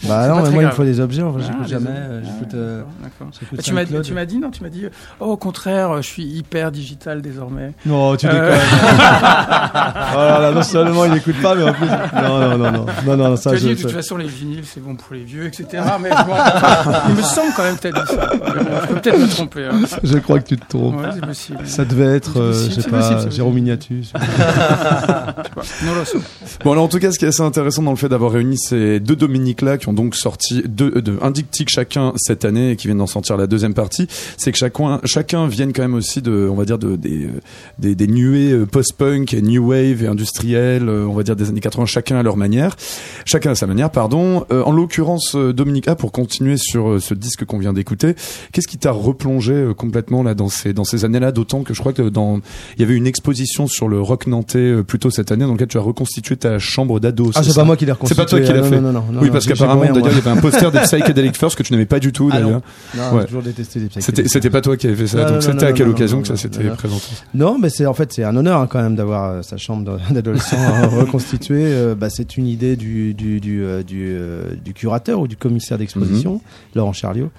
[0.04, 1.90] bah non, mais moi il me faut des objets, enfin, j'écoute ah, jamais.
[1.90, 2.54] Euh, j'écoute.
[2.54, 4.86] Euh, bah, tu m'as tu m'as dit non, tu m'as dit
[5.20, 7.72] oh, au contraire, je suis hyper digital désormais.
[7.84, 8.42] Non, tu déconnes.
[8.42, 8.56] Euh...
[10.14, 13.16] oh là non seulement il n'écoute pas, mais en plus non non non non non
[13.16, 13.50] non ça.
[13.50, 15.82] Tu as dit de toute façon les vinyles c'est bon pour les vieux, etc.
[16.00, 16.10] mais
[17.08, 18.30] il me semble quand même peut-être ça.
[18.32, 19.64] Je peux peut-être me tromper.
[19.66, 19.80] Hein.
[20.02, 20.96] Je crois que tu te trompes.
[20.96, 21.66] Ouais, c'est possible.
[21.66, 24.12] Ça devait être, euh, je sais pas, Jérôme Miniatus.
[26.64, 28.58] Bon alors en tout cas, ce qui est assez intéressant dans le fait d'avoir réuni
[28.58, 32.72] ces deux Dominiques là qui ont donc sorti deux, deux un diptyque chacun cette année
[32.72, 35.94] et qui viennent d'en sortir la deuxième partie, c'est que chacun chacun viennent quand même
[35.94, 37.28] aussi de on va dire de des
[37.78, 41.48] des, des nuées euh, post-punk et new wave et industriel, euh, on va dire des
[41.48, 42.76] années 80 chacun à leur manière,
[43.24, 44.44] chacun à sa manière pardon.
[44.50, 48.14] Euh, en l'occurrence Dominique A pour continuer sur ce disque qu'on vient d'écouter,
[48.52, 51.32] qu'est-ce qui t'a replongé complètement là dans ces dans ces années-là?
[51.32, 52.40] D'autant que je crois que dans
[52.76, 55.78] il y avait une exposition sur le rock nantais plutôt cette année dans laquelle tu
[55.78, 57.30] as reconstitué ta chambre d'ado.
[57.34, 58.80] Ah, moi qui l'ai C'est pas toi qui l'as fait.
[58.80, 61.56] Non, non, non, oui, parce qu'apparemment, d'ailleurs, il y avait un poster des Psychedelic First
[61.56, 62.60] que tu n'aimais pas du tout, ah d'ailleurs.
[62.96, 65.30] Non, j'ai toujours détesté les Psychedelic C'était pas toi qui avais fait ça.
[65.30, 68.24] Donc c'était à quelle occasion que ça s'était présenté Non, mais c'est en fait c'est
[68.24, 71.66] un honneur hein, quand même d'avoir euh, sa chambre d'adolescent euh, reconstituée.
[71.66, 76.40] Euh, bah, c'est une idée du du du du curateur ou du commissaire d'exposition, mhm.
[76.74, 77.30] Laurent Charliot.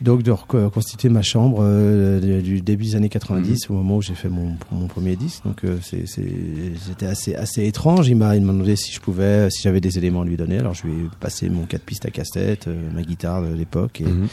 [0.00, 3.74] Donc de reconstituer ma chambre euh, du début des années 90 mhm.
[3.74, 8.08] au moment où j'ai fait mon, mon, premier disque donc euh, c'était assez assez étrange
[8.08, 10.86] il m'a demandé si je pouvais si j'avais des éléments à lui donner alors je
[10.86, 14.28] lui ai passé mon 4 pistes à casse-tête euh, ma guitare de l'époque et, mhm.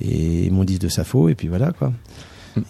[0.00, 1.92] et mon disque de Safo et puis voilà quoi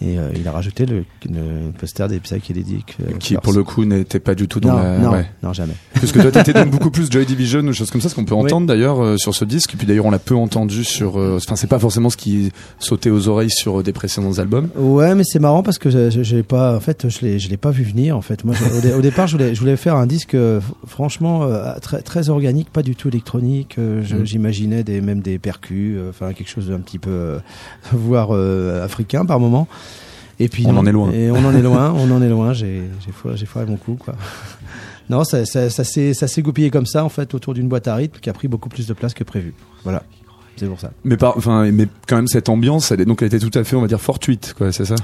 [0.01, 2.97] et euh, il a rajouté le, le poster des psychédéliques.
[3.01, 4.97] Euh, qui, pour le coup, n'était pas du tout dans non, la.
[4.99, 5.75] Non, non, jamais.
[5.93, 8.25] Parce que toi, t'étais donc beaucoup plus Joy Division ou choses comme ça, ce qu'on
[8.25, 9.73] peut entendre d'ailleurs euh, sur ce disque.
[9.73, 11.17] Et puis d'ailleurs, on l'a peu entendu sur.
[11.17, 14.69] Enfin, c'est pas forcément ce qui sautait aux oreilles sur des précédents albums.
[14.75, 16.75] Ouais, mais c'est marrant parce que j'ai pas.
[16.75, 18.17] En fait, je l'ai, je l'ai pas vu venir.
[18.17, 18.55] En fait, moi,
[18.95, 20.35] au, départ, je voulais, je voulais faire un disque
[20.87, 21.47] franchement
[21.81, 23.77] très, très organique, pas du tout électronique.
[23.77, 24.23] Mm.
[24.23, 27.37] J'imaginais des, même des percus, enfin quelque chose d'un petit peu,
[27.91, 29.67] voire africain par moment.
[30.39, 31.11] Et puis on en est loin.
[31.11, 32.53] Et on en est loin, on en est loin.
[32.53, 32.83] J'ai
[33.35, 34.15] j'ai foiré mon coup quoi.
[35.07, 38.19] Non, ça, ça, ça s'est goupillé comme ça en fait autour d'une boîte à rythme
[38.19, 39.53] qui a pris beaucoup plus de place que prévu.
[39.83, 40.01] Voilà.
[40.57, 40.91] C'est pour ça.
[41.03, 41.37] Mais par,
[41.71, 44.01] mais quand même cette ambiance, elle donc elle était tout à fait, on va dire,
[44.01, 44.71] fortuite, quoi.
[44.71, 44.95] C'est ça?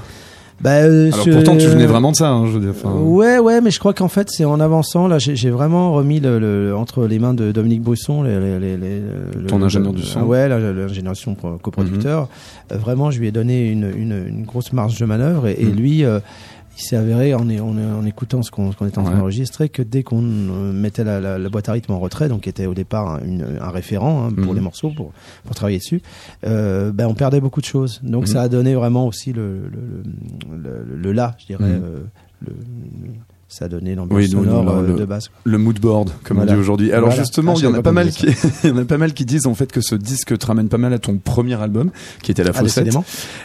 [0.60, 2.74] Bah, euh, Alors pourtant tu venais vraiment de ça, hein, je veux dire.
[2.84, 6.38] Ouais, ouais, mais je crois qu'en fait c'est en avançant là, j'ai vraiment remis le,
[6.38, 9.02] le, entre les mains de Dominique Brisson, les, les, les,
[9.48, 10.22] ton ingénieur du son.
[10.22, 12.28] Ouais, l'ingénieur son coproducteur.
[12.70, 12.78] Mhm.
[12.78, 15.74] vraiment, je lui ai donné une, une, une grosse marge de manœuvre et, et mhm.
[15.74, 16.04] lui.
[16.04, 16.20] Euh,
[16.76, 20.02] il s'est avéré en, en, en, écoutant ce qu'on était en train d'enregistrer que dès
[20.02, 22.74] qu'on euh, mettait la, la, la, boîte à rythme en retrait, donc qui était au
[22.74, 24.54] départ une, un référent hein, pour mhm.
[24.54, 25.12] les morceaux, pour,
[25.44, 26.02] pour travailler dessus,
[26.46, 28.00] euh, ben on perdait beaucoup de choses.
[28.02, 28.32] Donc mhm.
[28.32, 30.02] ça a donné vraiment aussi le, le,
[30.56, 31.82] le, le, là, je dirais, mhm.
[31.84, 31.98] euh,
[32.46, 32.52] le,
[33.52, 35.30] ça donné l'ambiance sonore euh, le, de base.
[35.44, 36.90] Le mood board, comme on dit aujourd'hui.
[36.90, 38.26] Alors justement, ah, il y en a pas mal qui,
[38.64, 40.70] il y en a pas mal qui disent en fait que ce disque te ramène
[40.70, 41.90] pas mal à ton premier album,
[42.22, 42.62] qui était La ah,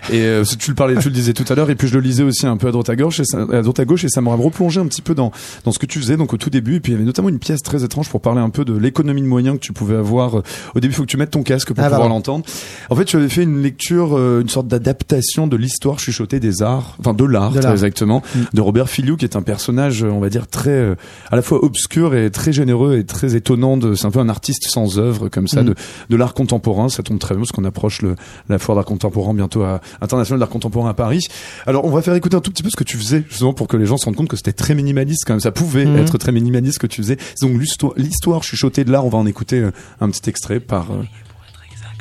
[0.10, 2.00] et euh, tu le parlais, tu le disais tout à l'heure, et puis je le
[2.00, 4.10] lisais aussi un peu à droite à gauche, et ça, à droite à gauche, et
[4.10, 5.34] ça m'a replongé un petit peu dans
[5.66, 6.76] dans ce que tu faisais donc au tout début.
[6.76, 8.78] Et puis il y avait notamment une pièce très étrange pour parler un peu de
[8.78, 10.36] l'économie de moyens que tu pouvais avoir.
[10.36, 12.46] Au début, il faut que tu mettes ton casque pour ah, pouvoir l'entendre.
[12.90, 16.62] En fait, tu avais fait une lecture, euh, une sorte d'adaptation de l'histoire chuchotée des
[16.62, 18.40] arts, enfin de l'art, exactement, mm.
[18.54, 20.96] de Robert Filiou, qui est un personnage, on va dire très euh,
[21.32, 23.80] à la fois obscur et très généreux et très étonnant.
[23.96, 25.66] C'est un peu un artiste sans œuvre comme ça mm.
[25.66, 25.76] de,
[26.10, 26.90] de l'art contemporain.
[26.90, 28.16] Ça tombe très bien parce qu'on approche le,
[28.50, 31.22] la foire d'art contemporain bientôt à international d'art contemporain à Paris.
[31.66, 33.68] Alors on va faire écouter un tout petit peu ce que tu faisais justement pour
[33.68, 35.40] que les gens se rendent compte que c'était très minimaliste quand même.
[35.42, 35.98] Ça pouvait mm.
[35.98, 37.18] être très minimaliste ce que tu faisais.
[37.42, 37.60] Donc
[37.98, 41.04] l'histoire chuchotée de l'art, on va en écouter euh, un petit extrait par euh,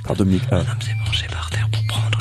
[0.07, 0.43] par Dominique.
[0.51, 2.16] Un homme s'est penché par terre pour prendre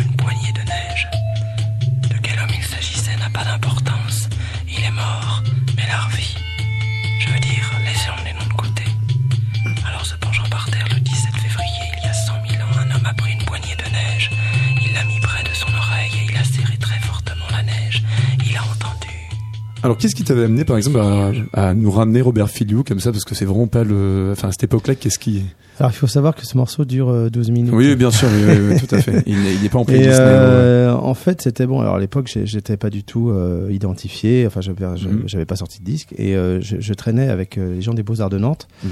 [19.85, 23.11] Alors, qu'est-ce qui t'avait amené, par exemple, à, à, nous ramener Robert Filiou comme ça,
[23.11, 25.43] parce que c'est vraiment pas le, enfin, à cette époque-là, qu'est-ce qui
[25.79, 27.71] Alors, il faut savoir que ce morceau dure 12 minutes.
[27.71, 29.21] Oui, bien sûr, oui, oui, tout à fait.
[29.27, 30.19] Il n'est pas en playlist.
[30.19, 31.81] Euh, en fait, c'était bon.
[31.81, 34.47] Alors, à l'époque, j'étais pas du tout euh, identifié.
[34.47, 37.93] Enfin, j'avais mm pas sorti de disque et euh, je, je, traînais avec les gens
[37.93, 38.67] des Beaux Arts de Nantes.
[38.83, 38.89] -hmm.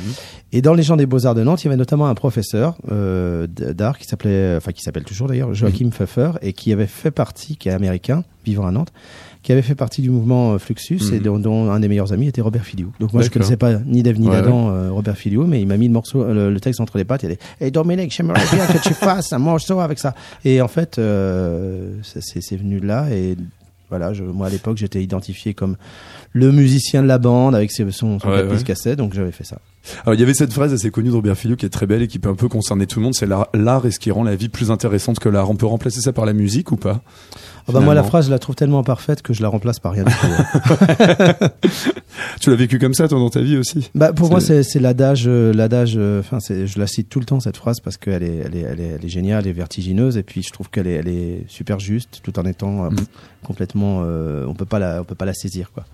[0.52, 2.78] Et dans les gens des Beaux Arts de Nantes, il y avait notamment un professeur
[2.88, 5.90] d'art qui s'appelait, enfin, qui s'appelle toujours d'ailleurs Joachim -hmm.
[5.90, 8.94] Pfeffer et qui avait fait partie, qui est américain, vivant à Nantes
[9.44, 12.42] qui avait fait partie du mouvement Fluxus et dont, dont, un des meilleurs amis était
[12.42, 12.94] Robert Filiou.
[13.00, 15.78] Donc moi je connaissais pas ni Dave ni ouais, euh, Robert Filiou, mais il m'a
[15.78, 17.24] mis le morceau, le, le, texte entre les pattes.
[17.24, 20.62] Il a dit "Hey Dominique, j'aimerais bien que tu fasses un morceau avec ça." Et
[20.62, 23.36] en fait, euh, c'est venu de là et
[23.90, 25.76] voilà, je, moi à l'époque j'étais identifié comme
[26.32, 28.64] le musicien de la bande avec ses, son, son ouais.
[28.64, 29.60] cassette, donc j'avais fait ça.
[30.04, 32.02] Alors il y avait cette phrase assez connue de Robert Filiou qui est très belle
[32.02, 34.24] et qui peut un peu concerner tout le monde, c'est l'art est ce qui rend
[34.24, 35.50] la vie plus intéressante que l'art.
[35.50, 37.02] On peut remplacer ça par la musique ou pas?
[37.68, 39.94] Oh bah moi la phrase je la trouve tellement parfaite que je la remplace par
[39.94, 40.28] rien du tout.
[42.42, 43.90] tu l'as vécu comme ça toi dans ta vie aussi?
[43.96, 47.56] Bah pour moi c'est l'adage l'adage enfin c'est je la cite tout le temps cette
[47.56, 50.44] phrase parce qu'elle est elle est elle est elle est géniale et vertigineuse et puis
[50.44, 52.98] je trouve qu'elle est elle est super juste tout en étant euh, mm.
[53.44, 55.86] complètement euh, on peut pas la on peut pas la saisir quoi.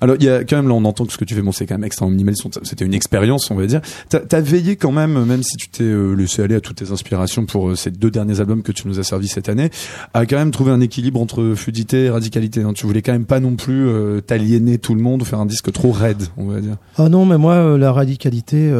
[0.00, 1.52] Alors il y a quand même là on entend que ce que tu fais bon
[1.52, 3.80] c'est quand même extrêmement minimaliste c'était une expérience on va dire.
[4.08, 6.92] T'as as veillé quand même même si tu t'es euh, laissé aller à toutes tes
[6.92, 9.70] inspirations pour euh, ces deux derniers albums que tu nous as servi cette année
[10.14, 12.62] à quand même trouver un équilibre entre fluidité et radicalité.
[12.62, 12.72] Hein.
[12.74, 15.46] Tu voulais quand même pas non plus euh, t'aliéner tout le monde ou faire un
[15.46, 16.76] disque trop raide on va dire.
[16.98, 18.70] Ah non mais moi la radicalité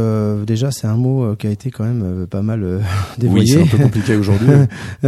[0.47, 2.81] déjà c'est un mot qui a été quand même pas mal
[3.19, 3.57] dévoyé.
[3.57, 4.49] Oui c'est un peu compliqué aujourd'hui.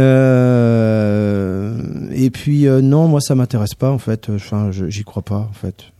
[2.15, 4.29] et puis non moi ça m'intéresse pas en fait.
[4.29, 5.91] Enfin j'y crois pas en fait.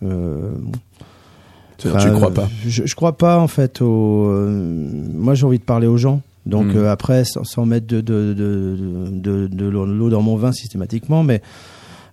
[1.85, 3.81] Enfin, tu crois pas je, je crois pas en fait.
[3.81, 6.21] Au, moi j'ai envie de parler aux gens.
[6.45, 6.77] Donc mmh.
[6.77, 11.41] euh, après, sans, sans, mettre de, de, de, de, l'eau dans mon vin systématiquement, mais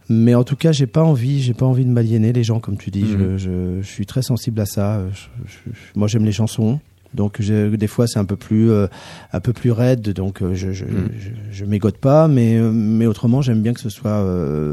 [0.09, 2.77] mais en tout cas, j'ai pas envie, j'ai pas envie de m'aliéner les gens, comme
[2.77, 3.05] tu dis.
[3.05, 3.37] Mmh.
[3.37, 5.01] Je, je, je, suis très sensible à ça.
[5.11, 6.81] Je, moi, j'aime les chansons.
[7.14, 8.87] Donc des fois c'est un peu plus euh,
[9.35, 11.11] un peu plus raide, donc euh, je je, mmh.
[11.18, 14.72] je, je mégote pas, mais mais autrement j'aime bien que ce soit euh,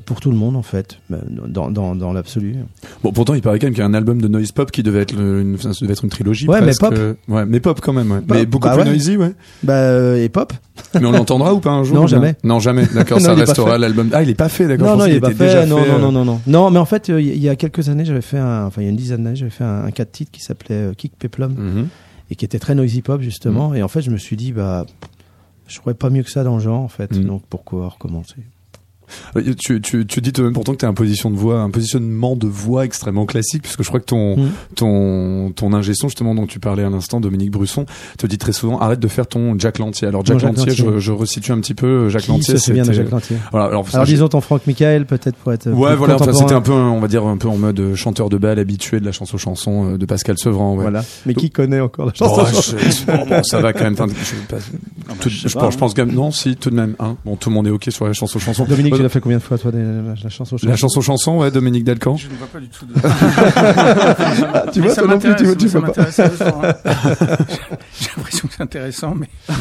[0.00, 2.56] pour tout le monde en fait, dans, dans, dans l'absolu.
[3.02, 4.82] Bon, pourtant, il paraît quand même qu'il y a un album de noise pop qui
[4.82, 6.48] devait être, une, ça devait être une trilogie.
[6.48, 6.82] Ouais, presque.
[6.82, 7.16] mais pop.
[7.28, 8.10] Ouais, mais pop quand même.
[8.10, 8.20] Ouais.
[8.28, 8.88] Mais beaucoup bah plus ouais.
[8.88, 9.34] noisy, ouais.
[9.62, 10.52] Bah euh, et pop.
[10.94, 12.34] Mais on l'entendra ou pas un jour Non, jamais.
[12.44, 12.86] Non, jamais.
[12.94, 14.08] D'accord, ça restera l'album.
[14.12, 14.96] Ah, il est pas fait, d'accord.
[14.96, 15.66] Non, non, il est pas fait.
[15.66, 16.40] Non, fait, non, non, non, non.
[16.46, 18.86] Non, mais en fait, il y a quelques années, j'avais fait un, enfin, il y
[18.88, 21.52] a une dizaine d'années, j'avais fait un, un 4 titres qui s'appelait Kick Peplum.
[21.52, 21.86] Mm -hmm.
[22.30, 23.68] Et qui était très noisy pop, justement.
[23.68, 23.78] Mm -hmm.
[23.78, 24.86] Et en fait, je me suis dit, bah,
[25.66, 27.14] je trouvais pas mieux que ça dans le genre, en fait.
[27.14, 27.24] Mm.
[27.24, 28.36] Donc, pourquoi recommencer?
[29.58, 32.36] Tu, tu, tu dis toi-même pourtant que tu as un position de voix, un positionnement
[32.36, 34.50] de voix extrêmement classique, puisque je crois que ton mmh.
[34.76, 37.86] ton ton ingé son justement dont tu parlais à l'instant, Dominique Brusson,
[38.18, 40.08] te dit très souvent arrête de faire ton Jack Lantier.
[40.08, 42.58] Alors Jack, Jack Lantier, je, je, resitue un petit peu Jack Qui Lantier.
[42.58, 43.36] C'est bien de Jack Lantier.
[43.50, 43.66] Voilà.
[43.66, 45.68] Alors, alors disons ton Franck Michael peut-être pour être.
[45.70, 46.16] Ouais, voilà.
[46.16, 49.00] Enfin, c'était un peu, on va dire un peu en mode chanteur de bal habitué
[49.00, 50.74] de la chanson chanson de Pascal Sevran.
[50.74, 50.82] Ouais.
[50.82, 51.04] Voilà.
[51.26, 53.96] Mais qui connaît encore la chanson chanson bon, bon, ça va quand même.
[53.96, 54.56] Je, pas,
[55.20, 56.94] tout, je, je, pense, je pense quand même non, si tout de même.
[56.98, 57.16] Hein.
[57.24, 58.64] Bon, tout le monde est ok sur la chanson chanson.
[58.64, 61.38] Dominique, tu l'as fait combien de fois toi la, la chanson chanson La chanson chanson,
[61.38, 62.16] ouais, Dominique Dalcan.
[62.16, 62.86] Je ne vois pas du tout.
[62.86, 62.92] De...
[64.54, 66.02] ah, tu vois, ça non plus, tu vois, tu ça vois pas.
[66.02, 66.06] Hein.
[68.00, 69.28] J'ai l'impression que c'est intéressant, mais.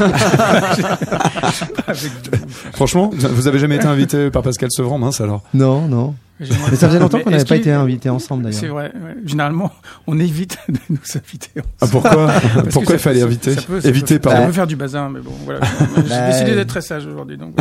[2.74, 6.14] Franchement, vous avez jamais été invité par Pascal Sevran, mince alors Non, non.
[6.40, 8.60] Mais ça faisait longtemps qu'on n'avait pas été invités ensemble d'ailleurs.
[8.60, 8.92] C'est vrai.
[8.96, 9.16] Ouais.
[9.26, 9.72] Généralement,
[10.08, 11.50] on évite de nous inviter.
[11.60, 11.72] Ensemble.
[11.82, 12.34] Ah pourquoi
[12.72, 14.44] Pourquoi il fallait ça, éviter ça peut, ça Éviter, peut, pardon.
[14.44, 15.60] On peut faire du bazar, mais bon, voilà.
[15.98, 17.56] J'ai bah, décidé d'être très sage aujourd'hui, donc.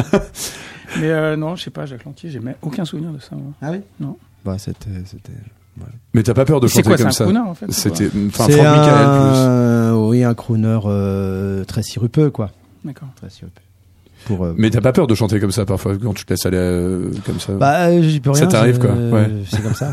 [0.98, 3.36] Mais euh, non, je sais pas, Jacques Lantier, j'ai aucun souvenir de ça.
[3.36, 3.52] Moi.
[3.62, 3.80] Ah oui?
[4.00, 4.16] Non.
[4.44, 4.90] Bah c'était.
[4.90, 5.86] Ouais.
[6.14, 8.50] Mais t'as pas peur de chanter quoi, comme ça crooner, en fait, C'était, enfin, Franck
[8.50, 8.76] un...
[8.76, 10.08] Michael plus.
[10.08, 12.50] Oui, un crooner euh, très sirupeux, quoi.
[12.84, 13.08] D'accord.
[13.16, 13.62] Très sirupeux.
[14.26, 16.44] Pour, euh, mais t'as pas peur de chanter comme ça parfois quand tu te laisses
[16.44, 17.54] aller euh, comme ça?
[17.54, 18.40] Bah j'y peux rien.
[18.40, 19.30] Ça t'arrive quoi ouais.
[19.50, 19.86] C'est comme ça.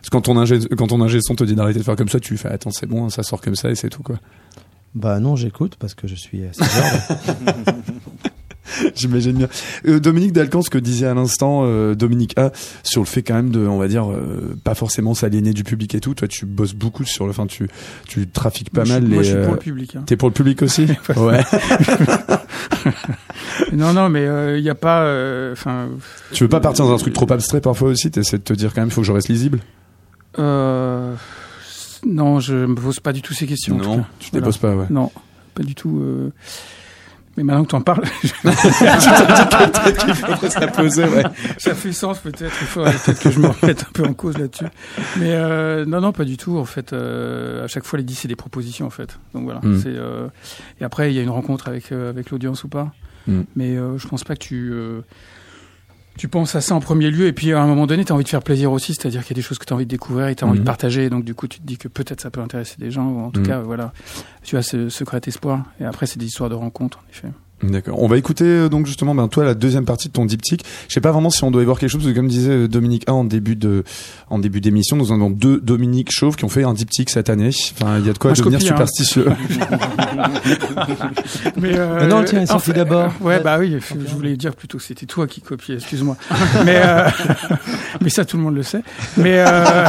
[0.00, 2.08] Parce que quand ton ingé quand ton ingé son te dit d'arrêter de faire comme
[2.08, 4.16] ça, tu fais attends c'est bon, ça sort comme ça et c'est tout quoi.
[4.94, 6.62] Bah non, j'écoute parce que je suis assez
[8.94, 9.48] J'imagine bien.
[9.86, 13.34] Euh, Dominique Dalcan, ce que disait à l'instant euh, Dominique A sur le fait quand
[13.34, 16.14] même de, on va dire, euh, pas forcément s'aliéner du public et tout.
[16.14, 17.68] Toi, tu bosses beaucoup sur le, enfin, tu,
[18.06, 19.14] tu trafiques pas moi, mal je, les.
[19.14, 19.96] Moi, je suis pour le public.
[19.96, 20.02] Hein.
[20.06, 21.40] T'es pour le public aussi Ouais.
[23.72, 24.24] non, non, mais
[24.58, 25.02] il n'y a pas,
[25.52, 25.88] enfin.
[26.32, 28.10] tu veux pas partir dans un truc trop abstrait parfois aussi?
[28.10, 29.60] T'essaies de te dire quand même, faut que je reste lisible?
[30.38, 31.14] Euh.
[32.06, 33.76] Non, je me pose pas du tout ces questions.
[33.76, 34.46] Non, tu te voilà.
[34.46, 34.86] poses pas, ouais.
[34.90, 35.10] Non,
[35.54, 36.02] pas du tout.
[37.34, 37.42] Euh...
[37.42, 38.06] Mais maintenant que tu en parles,
[40.50, 41.24] se la poser, ouais.
[41.58, 42.54] Ça fait sens peut-être.
[42.60, 44.66] Il faudrait peut-être que je me remette un peu en cause là-dessus.
[45.18, 46.58] Mais euh, non, non, pas du tout.
[46.58, 49.18] En fait, euh, à chaque fois, les 10 c'est des propositions en fait.
[49.34, 49.60] Donc voilà.
[49.62, 49.78] Mm.
[49.78, 50.28] C'est euh,
[50.80, 52.92] et après il y a une rencontre avec avec l'audience ou pas.
[53.26, 53.42] Mm.
[53.56, 54.72] Mais je pense pas que tu
[56.16, 58.14] tu penses à ça en premier lieu et puis à un moment donné tu as
[58.14, 59.84] envie de faire plaisir aussi c'est-à-dire qu'il y a des choses que tu as envie
[59.86, 60.66] de découvrir et tu as envie de Mhm.
[60.66, 63.20] partager donc du coup tu te dis que peut-être ça peut intéresser des gens ou
[63.20, 63.46] en tout Mhm.
[63.46, 63.92] cas voilà
[64.42, 67.28] tu as ce secret espoir et après c'est des histoires de rencontres en effet
[67.62, 68.02] D'accord.
[68.02, 70.64] On va écouter euh, donc justement ben, toi la deuxième partie de ton diptyque.
[70.88, 72.50] Je sais pas vraiment si on doit y voir quelque chose parce que comme disait
[72.50, 73.84] euh, Dominique A en début de
[74.28, 77.30] en début d'émission, nous en avons deux Dominique Chauve qui ont fait un diptyque cette
[77.30, 77.50] année.
[77.78, 78.86] Enfin, il y a de quoi Moi, je devenir copie, hein.
[78.86, 79.26] superstitieux.
[81.56, 83.12] mais euh, Mais non, le tien est sorti enfin, d'abord.
[83.20, 86.16] ouais bah oui je voulais dire plutôt que c'était toi qui copiais excuse-moi
[86.64, 87.08] mais euh,
[88.00, 88.82] mais ça tout le monde le sait
[89.16, 89.86] mais euh,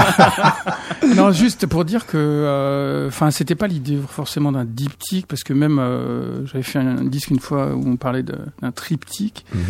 [1.16, 5.54] non juste pour dire que euh, enfin c'était pas l'idée forcément d'un diptyque parce que
[5.54, 9.62] même euh, j'avais fait un, disque une fois où on parlait d'un triptyque Mhm.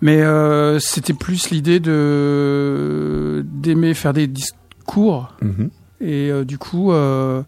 [0.00, 5.70] mais euh, c'était plus l'idée de d'aimer faire des discours Mhm.
[6.00, 7.42] et euh, du coup, euh,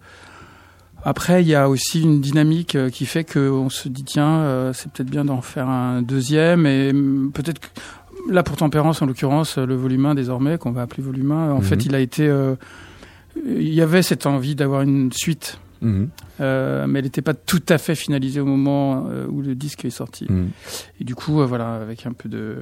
[1.04, 5.10] après, il y a aussi une dynamique qui fait qu'on se dit tiens, c'est peut-être
[5.10, 7.66] bien d'en faire un deuxième et hum, peut-être que
[8.30, 11.56] là pour Tempérance en l'occurrence, le volume 1 désormais qu'on va appeler volume 1, en
[11.58, 11.62] Mhm.
[11.62, 12.32] fait, il a été,
[13.44, 15.58] il y avait cette envie d'avoir une suite.
[15.82, 16.08] Mhm.
[16.40, 19.84] euh, mais elle n'était pas tout à fait finalisée au moment euh, où le disque
[19.84, 20.26] est sorti.
[20.28, 20.48] Mhm.
[21.00, 22.56] Et du coup, euh, voilà, avec un peu de.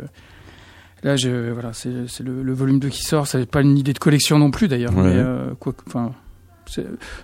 [1.02, 1.90] Là, je, voilà, c'est
[2.22, 3.26] le, le volume 2 qui sort.
[3.26, 4.96] C'est pas une idée de collection non plus, d'ailleurs.
[4.96, 5.14] Ouais.
[5.14, 5.24] Mais
[5.58, 6.12] quoi, enfin,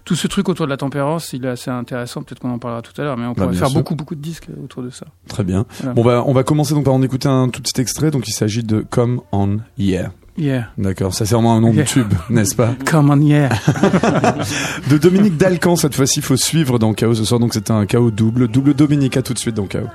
[0.04, 2.22] tout ce truc autour de la tempérance, il est assez intéressant.
[2.24, 3.78] Peut-être qu'on en parlera tout à l'heure, mais on Bah, pourrait faire sûr.
[3.78, 5.06] beaucoup, beaucoup de disques autour de ça.
[5.28, 5.64] Très bien.
[5.78, 5.94] Voilà.
[5.94, 8.10] Bon bah on va commencer donc par en écouter un tout petit extrait.
[8.10, 10.12] Donc il s'agit de Come On Yeah.
[10.38, 13.48] Yeah, D'accord, ça c'est vraiment un nom de tube, n'est-ce pas come on, yeah.
[14.88, 17.40] De Dominique Dalcan cette fois-ci, il faut suivre dans Chaos ce soir.
[17.40, 19.88] Donc c'est un chaos double, double Dominique à tout de suite dans Chaos.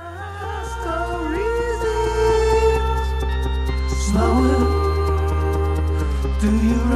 [3.88, 4.44] Slower,
[6.40, 6.93] do you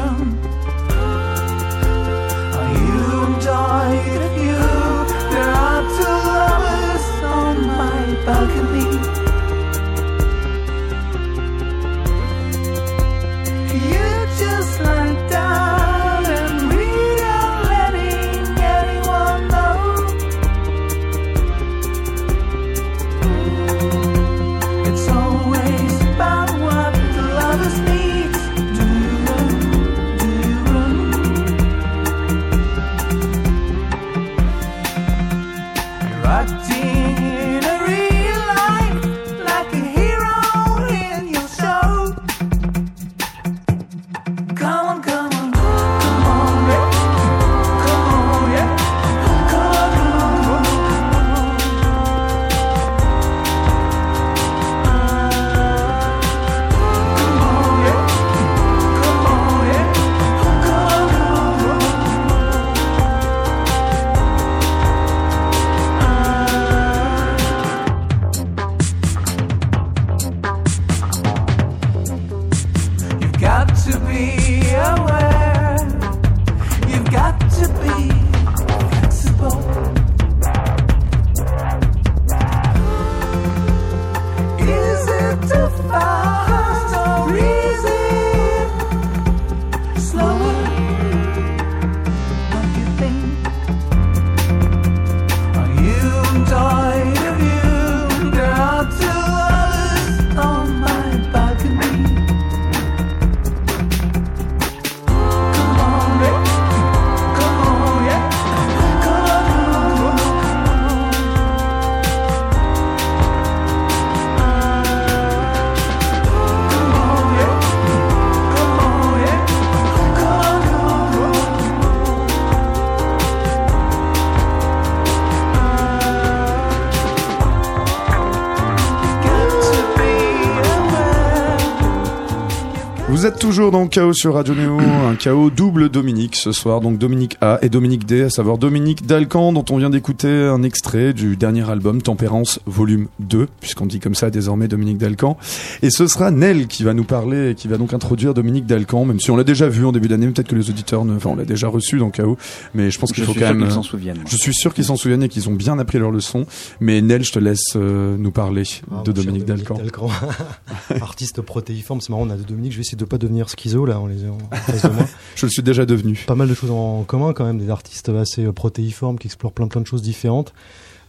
[133.19, 136.99] Vous êtes toujours dans Chaos sur Radio Néo, un chaos double Dominique ce soir, donc
[136.99, 141.13] Dominique A et Dominique D, à savoir Dominique Dalcan dont on vient d'écouter un extrait
[141.13, 145.37] du dernier album Tempérance volume 2, puisqu'on dit comme ça désormais Dominique Dalcan.
[145.83, 149.05] Et ce sera Nel qui va nous parler et qui va donc introduire Dominique Dalcan,
[149.05, 151.17] même si on l'a déjà vu en début d'année, peut-être que les auditeurs, ne...
[151.17, 152.39] enfin on l'a déjà reçu dans Chaos,
[152.73, 153.65] mais je pense qu'il Je faut suis quand sûr même...
[153.65, 154.23] qu'ils s'en souviennent.
[154.29, 156.47] Je suis sûr qu'ils s'en souviennent et qu'ils ont bien appris leur leçon.
[156.79, 158.63] Mais Nel, je te laisse euh, nous parler
[158.93, 159.75] Ah, de cher Dominique Dalcan.
[159.75, 160.09] Dalcan.
[161.01, 163.85] Artiste protéiforme, c'est marrant, on a deux Dominique, je vais essayer de pas devenir schizo
[163.85, 165.05] là, en les en face de moi.
[165.35, 166.25] Je le suis déjà devenu.
[166.27, 169.53] Pas mal de choses en commun quand même, des artistes assez euh, protéiformes qui explorent
[169.53, 170.53] plein plein de choses différentes.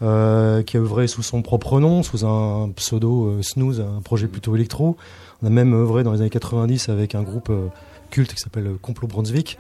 [0.02, 4.28] Euh, qui a œuvré sous son propre nom, sous un pseudo euh, Snooze, un projet
[4.28, 4.96] plutôt électro.
[5.44, 7.68] On a même œuvré dans les années 90 avec un groupe euh,
[8.10, 9.58] culte qui s'appelle Complot Brunswick,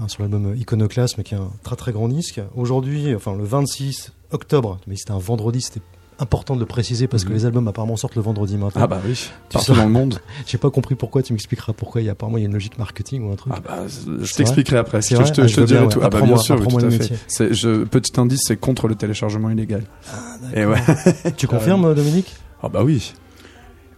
[0.00, 2.40] hein, sur l'album Iconoclasme, qui est un très très grand disque.
[2.56, 5.82] Aujourd'hui, enfin le 26 octobre, mais c'était un vendredi, c'était
[6.18, 8.80] important de le préciser parce que les albums apparemment sortent le vendredi matin.
[8.82, 10.18] Ah bah oui, Tu partout sais- dans le monde.
[10.46, 12.00] J'ai pas compris pourquoi, tu m'expliqueras pourquoi.
[12.00, 13.52] Il y a apparemment il y a une logique marketing ou un truc.
[13.56, 15.02] Ah bah, je t'expliquerai après.
[15.02, 15.98] Je, je te, Ah, je te dirai bien, tout.
[15.98, 16.04] ouais.
[16.06, 17.14] Ah bah bien sûr, oui, tout à fait.
[17.26, 19.82] C'est, je, petit indice, c'est contre le téléchargement illégal.
[20.54, 20.80] Et ouais.
[21.36, 23.12] Tu confirmes, Dominique Ah bah oui,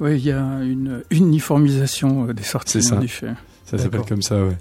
[0.01, 2.83] Oui, il y a une uniformisation euh, des sorties.
[2.83, 2.97] C'est ça.
[2.97, 3.29] en effet.
[3.65, 4.57] ça s'appelle comme ça, ouais.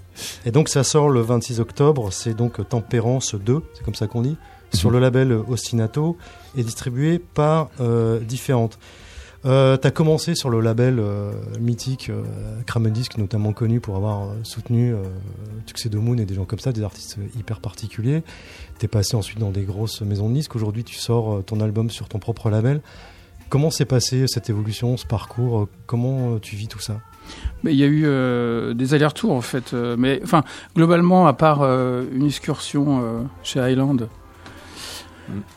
[0.46, 4.22] Et donc ça sort le 26 octobre, c'est donc Tempérance 2, c'est comme ça qu'on
[4.22, 4.36] dit,
[4.72, 6.16] sur le label Ostinato
[6.56, 8.78] et distribué par euh, Différentes.
[9.46, 12.24] Euh, T'as commencé sur le label euh, mythique euh,
[13.16, 14.94] notamment connu pour avoir euh, soutenu
[15.66, 18.22] Tuxedo Moon et des gens comme ça, des artistes hyper particuliers.
[18.78, 20.56] T'es passé ensuite dans des grosses maisons de disques.
[20.56, 22.80] Aujourd'hui, tu sors ton album sur ton propre label.
[23.48, 27.00] Comment s'est passé cette évolution, ce parcours Comment tu vis tout ça?
[27.62, 29.72] Mais il y a eu des allers-retours en fait.
[29.72, 30.44] mais enfin,
[30.74, 34.08] globalement, à part une excursion chez Highland.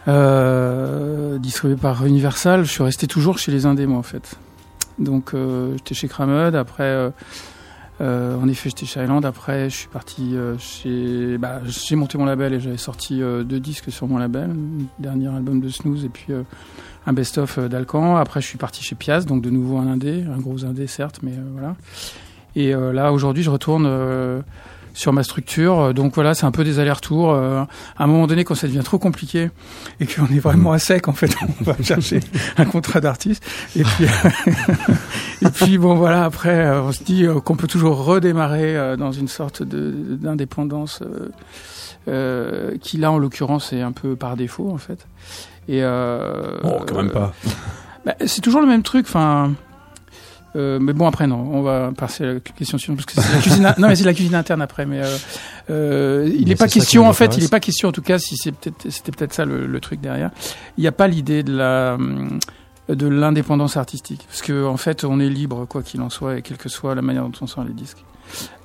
[0.07, 4.35] Euh, distribuée par Universal, je suis resté toujours chez les indés moi en fait.
[4.99, 7.11] Donc euh, j'étais chez Cramud, après
[8.01, 11.37] euh, en effet j'étais chez Highland, après je suis parti chez...
[11.37, 14.55] Bah, j'ai monté mon label et j'avais sorti deux disques sur mon label,
[14.99, 16.33] dernier album de Snooze et puis
[17.05, 18.17] un best-of d'Alcan.
[18.17, 21.19] Après je suis parti chez Piaz, donc de nouveau un indé, un gros indé certes,
[21.23, 21.75] mais voilà.
[22.55, 23.85] Et là, aujourd'hui, je retourne
[24.93, 25.79] sur ma structure.
[25.79, 27.31] Euh, Donc voilà, c'est un peu des allers-retours.
[27.31, 27.63] Euh,
[27.97, 29.49] à un moment donné, quand ça devient trop compliqué
[29.99, 32.19] et qu'on est vraiment à sec, en fait, on va chercher
[32.57, 33.43] un contrat d'artiste.
[33.75, 34.05] Et puis,
[35.41, 39.27] et puis bon, voilà, après, euh, on se dit qu'on peut toujours redémarrer dans une
[39.27, 41.01] sorte d'indépendance
[42.07, 45.05] euh, qui, là, en l'occurrence, est un peu par défaut, en fait.
[45.67, 47.33] Et euh, Oh, quand même pas.
[48.05, 49.05] bah, c'est toujours le même truc.
[49.07, 49.51] Enfin,
[50.55, 53.33] euh, mais bon après non, on va passer à la question suivante parce que c'est
[53.35, 53.73] la cuisine.
[53.77, 54.85] non mais c'est la cuisine interne après.
[54.85, 55.17] Mais euh,
[55.69, 57.37] euh, il n'est pas question en fait.
[57.37, 59.79] Il n'est pas question en tout cas si c'est peut-être c'était peut-être ça le, le
[59.79, 60.31] truc derrière.
[60.77, 62.39] Il n'y a pas l'idée de la hum,
[62.89, 66.41] de l'indépendance artistique parce que en fait on est libre quoi qu'il en soit et
[66.41, 68.03] quelle que soit la manière dont on sort les disques.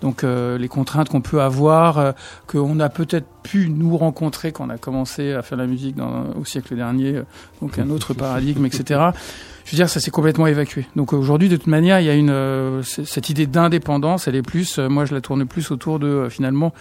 [0.00, 2.12] Donc euh, les contraintes qu'on peut avoir, euh,
[2.46, 6.26] qu'on a peut-être pu nous rencontrer quand on a commencé à faire la musique dans,
[6.38, 7.22] au siècle dernier, euh,
[7.60, 9.10] donc un autre paradigme, etc.
[9.66, 10.86] Je veux dire, ça s'est complètement évacué.
[10.94, 14.42] Donc aujourd'hui, de toute manière, il y a une euh, cette idée d'indépendance, elle est
[14.42, 16.72] plus, euh, moi je la tourne plus autour de euh, finalement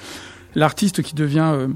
[0.53, 1.67] l'artiste qui devient euh,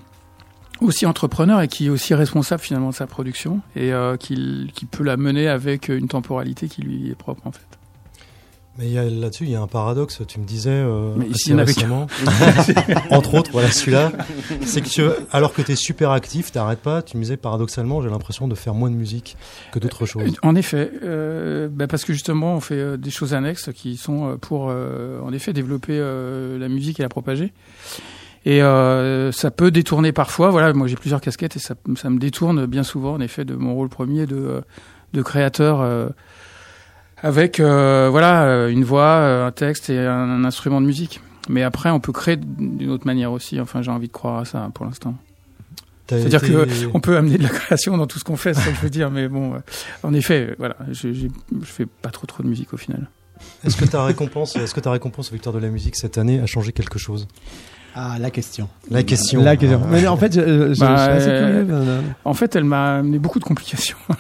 [0.81, 4.85] aussi entrepreneur et qui est aussi responsable finalement de sa production et euh, qui, qui
[4.85, 7.68] peut la mener avec une temporalité qui lui est propre en fait.
[8.77, 10.21] Mais là-dessus, il y a un paradoxe.
[10.25, 12.07] Tu me disais, euh, Mais ici, récemment,
[13.09, 14.11] entre autres, voilà celui-là,
[14.61, 15.01] c'est que tu-
[15.31, 17.01] alors que tu es super actif, t'arrêtes pas.
[17.01, 19.35] Tu me disais, paradoxalement, j'ai l'impression de faire moins de musique
[19.73, 20.31] que d'autres choses.
[20.43, 24.29] En effet, euh, bah parce que justement, on fait euh, des choses annexes qui sont
[24.29, 27.51] euh, pour, euh, en effet, développer euh, la musique et la propager.
[28.45, 30.51] Et euh, ça peut détourner parfois.
[30.51, 33.55] Voilà, moi j'ai plusieurs casquettes et ça, ça me détourne bien souvent, en effet, de
[33.55, 34.61] mon rôle premier de, euh,
[35.11, 35.81] de créateur.
[35.81, 36.07] euh,
[37.23, 41.21] avec euh, voilà euh, une voix, euh, un texte et un, un instrument de musique.
[41.49, 43.59] Mais après, on peut créer d'une autre manière aussi.
[43.59, 45.15] Enfin, j'ai envie de croire à ça hein, pour l'instant.
[46.07, 48.61] C'est-à-dire été- que on peut amener de la création dans tout ce qu'on fait, c'est
[48.61, 49.11] ça que je veux dire.
[49.11, 49.57] Mais bon, euh,
[50.03, 53.09] en effet, voilà, je, j'ai- je fais pas trop trop de musique au final.
[53.63, 56.39] Est-ce que ta récompense, est-ce que ta récompense aux Victoires de la musique cette année
[56.39, 57.27] a changé quelque chose?
[57.95, 58.69] Ah, la question.
[58.89, 59.43] La question.
[59.43, 59.81] La question.
[59.89, 61.73] Mais en fait, je, je- Bah, je suis assez euh, curieux.
[61.73, 63.97] euh, En fait, elle m'a amené beaucoup de complications.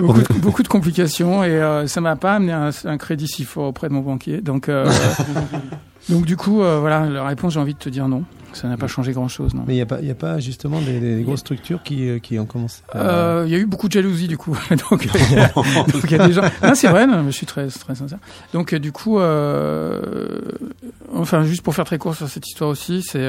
[0.00, 3.44] beaucoup, de, beaucoup de complications et euh, ça m'a pas amené un, un crédit si
[3.44, 4.40] fort auprès de mon banquier.
[4.40, 4.90] Donc, euh,
[6.08, 8.24] donc du coup, euh, voilà, la réponse, j'ai envie de te dire non.
[8.52, 9.62] Ça n'a pas changé grand-chose, non.
[9.64, 12.18] Mais il n'y a, pas- y a pas justement des, des grosses structures qui, euh,
[12.18, 14.56] qui ont commencé à- Euh, Il y a eu beaucoup de jalousie du coup.
[14.90, 15.06] donc,
[15.92, 16.42] donc il y a des gens.
[16.60, 17.06] Non, c'est vrai.
[17.06, 18.18] non, je suis très très sincère.
[18.52, 20.40] Donc du coup, euh,
[21.14, 23.20] enfin juste pour faire très court sur cette histoire aussi, c'est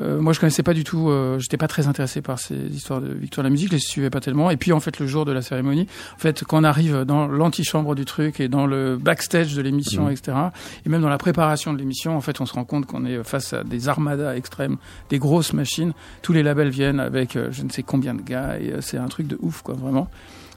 [0.00, 1.08] euh, moi je connaissais pas du tout.
[1.08, 3.68] Euh, J'étais pas très intéressé par ces histoires de victoire de la musique.
[3.68, 4.50] Je les suivais pas tellement.
[4.50, 7.26] Et puis en fait le jour de la cérémonie, en fait quand on arrive dans
[7.26, 10.12] l'antichambre du truc et dans le backstage de l'émission, Mhm.
[10.12, 10.36] etc.
[10.84, 13.22] Et même dans la préparation de l'émission, en fait on se rend compte qu'on est
[13.24, 14.76] face à des armadas extrêmes,
[15.10, 15.92] des grosses machines
[16.22, 18.98] tous les labels viennent avec euh, je ne sais combien de gars et euh, c'est
[18.98, 20.08] un truc de ouf quoi vraiment.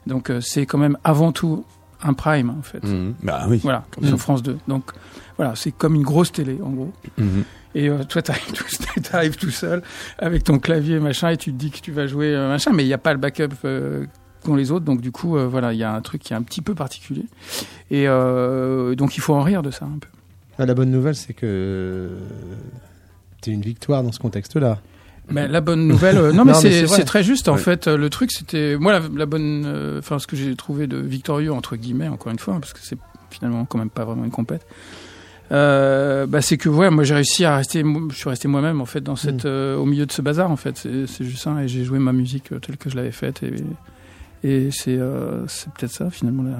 [0.07, 1.65] Donc c'est quand même avant tout
[2.01, 2.83] un prime en fait.
[2.83, 3.15] Mhm.
[3.23, 3.59] Bah oui.
[3.61, 4.57] Voilà, comme sur France 2.
[4.67, 4.91] Donc
[5.37, 6.91] voilà, c'est comme une grosse télé en gros.
[7.17, 7.43] Mhm.
[7.75, 8.65] Et euh, toi t'arrives tout,
[9.03, 9.81] t'arrives tout seul
[10.17, 12.83] avec ton clavier machin et tu te dis que tu vas jouer euh, machin, mais
[12.83, 14.05] il n'y a pas le backup euh,
[14.43, 14.85] qu'ont les autres.
[14.85, 16.73] Donc du coup euh, voilà, il y a un truc qui est un petit peu
[16.75, 17.25] particulier.
[17.91, 20.07] Et euh, donc il faut en rire de ça un peu.
[20.57, 22.09] Ah, La bonne nouvelle, c'est que
[23.43, 24.79] c'est une victoire dans ce contexte-là.
[25.29, 27.59] Mais la bonne nouvelle, euh, non mais Non, mais c'est très juste en Ouais.
[27.59, 27.87] fait.
[27.87, 30.97] euh, Le truc c'était, moi la, la bonne, euh, enfin ce que j'ai trouvé de
[30.97, 32.97] victorieux entre guillemets encore une fois, hein, parce que c'est
[33.29, 34.65] finalement quand même pas vraiment une compète.
[35.51, 38.85] Euh, bah, c'est que ouais, moi j'ai réussi à rester, je suis resté moi-même en
[38.85, 39.47] fait dans cette, Mm.
[39.47, 40.77] euh, au milieu de ce bazar en fait.
[40.77, 43.53] C'est juste ça et j'ai joué ma musique euh, telle que je l'avais faite et,
[44.43, 45.45] et c'est euh,
[45.77, 46.57] peut-être ça finalement la,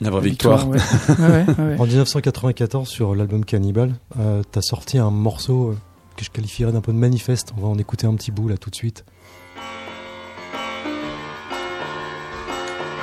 [0.00, 0.68] La vraie la victoire.
[0.68, 0.78] ouais.
[0.78, 1.76] Ouais, ouais, ouais, ouais.
[1.78, 5.74] En 1994, sur l'album Cannibal, euh, t'as sorti un morceau
[6.16, 7.52] que je qualifierais d'un peu de manifeste.
[7.58, 9.04] On va en écouter un petit bout là tout de suite.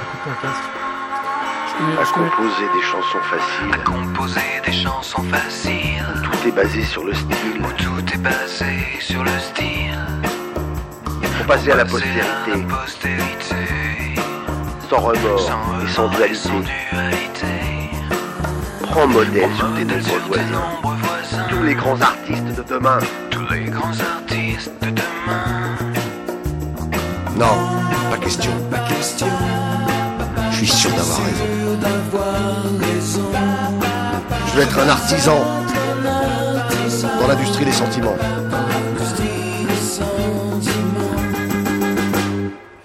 [0.02, 0.83] Écoute ton casque.
[1.76, 3.84] À composer des chansons À faciles.
[3.84, 7.62] composer des chansons faciles Tout est basé sur le style.
[7.62, 8.66] où tout est basé
[9.00, 9.98] sur le style.
[11.38, 13.56] Pour passer à la Passer postérité, à la postérité,
[14.90, 16.38] sans remords sans et sans remords et dualité.
[16.38, 17.48] sans dualité.
[18.84, 20.44] Prends modèle sur tes nombreux voisins.
[20.52, 23.00] nombreux voisins, Tous les grands artistes de demain.
[23.32, 25.44] tous les grands artistes de demain.
[27.36, 27.58] Non,
[28.12, 28.52] pas question.
[28.70, 29.28] Pas question
[30.54, 31.20] Je suis sûr d'avoir
[32.80, 33.32] raison.
[34.48, 35.44] Je veux être un artisan
[37.20, 38.16] dans l'industrie des sentiments.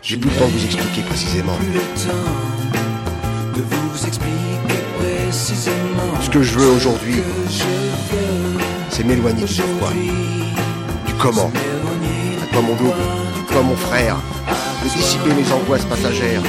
[0.02, 1.58] J'ai plus le temps de vous expliquer précisément.
[6.22, 7.22] Ce que je veux aujourd'hui,
[8.88, 9.92] c'est m'éloigner du pourquoi,
[11.06, 11.52] du comment.
[12.42, 12.96] À toi mon double,
[13.50, 14.16] toi mon frère,
[14.82, 16.42] de dissiper mes angoisses passagères.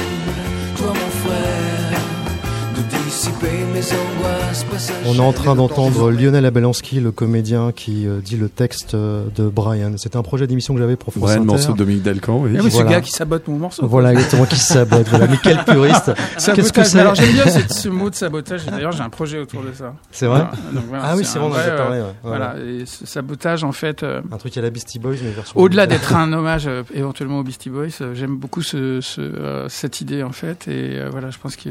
[5.06, 9.24] On est en train d'entendre Lionel Abelansky, le comédien qui euh, dit le texte euh,
[9.34, 9.92] de Brian.
[9.96, 11.46] C'était un projet d'émission que j'avais pour France Brian, Inter.
[11.46, 12.50] morceau de Dominique Dalcan, oui.
[12.58, 12.90] Ah oui, ce Voilà.
[12.90, 13.86] gars qui sabote mon morceau.
[13.86, 15.06] Voilà, exactement, qui sabote.
[15.08, 16.12] Voilà, mais quel puriste.
[16.54, 18.66] Qu'est-ce que c'est Alors j'aime bien ce, ce mot de sabotage.
[18.66, 19.94] D'ailleurs, j'ai un projet autour de ça.
[20.10, 20.52] C'est vrai Voilà.
[20.72, 21.98] Donc, voilà, Ah oui, c'est vrai, on en avait parlé.
[21.98, 22.12] euh, ouais.
[22.22, 22.54] Voilà.
[22.58, 25.58] Et ce sabotage, en fait, euh, Un truc à la Beastie Boys, mais version.
[25.58, 29.68] au-delà d'être un hommage euh, éventuellement aux Beastie Boys, euh, j'aime beaucoup ce, ce, euh,
[29.68, 30.68] cette idée, en fait.
[30.68, 31.70] Et euh, voilà, je pense que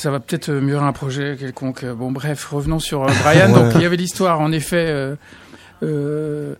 [0.00, 1.84] ça va peut-être euh, mûrir un projet quelconque.
[1.84, 3.48] Euh, Bon, bref, revenons sur euh, Brian.
[3.54, 5.16] Donc, il y avait l'histoire, en effet.
[5.82, 6.54] euh,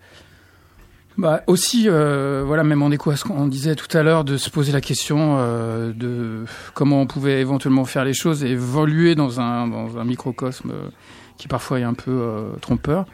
[1.16, 4.36] bah, aussi, euh, voilà, même en écho à ce qu'on disait tout à l'heure, de
[4.36, 9.14] se poser la question euh, de comment on pouvait éventuellement faire les choses et évoluer
[9.14, 10.72] dans un, dans un microcosme
[11.36, 12.22] qui parfois est un peu
[12.60, 13.06] trompeur.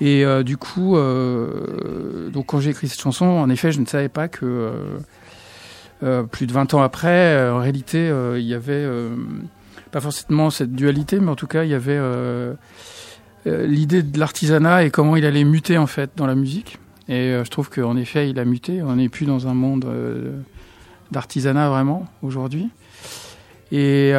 [0.00, 3.86] Et euh, du coup, euh, donc quand j'ai écrit cette chanson, en effet, je ne
[3.86, 4.72] savais pas que euh,
[6.02, 9.10] euh, plus de 20 ans après, en réalité, euh, il y avait euh,
[9.90, 12.54] pas forcément cette dualité, mais en tout cas, il y avait euh,
[13.46, 16.78] euh, l'idée de l'artisanat et comment il allait muter en fait dans la musique.
[17.08, 18.82] Et euh, je trouve qu'en effet, il a muté.
[18.82, 19.86] On n'est plus dans un monde
[21.10, 22.68] d'artisanat vraiment aujourd'hui.
[23.72, 24.12] Et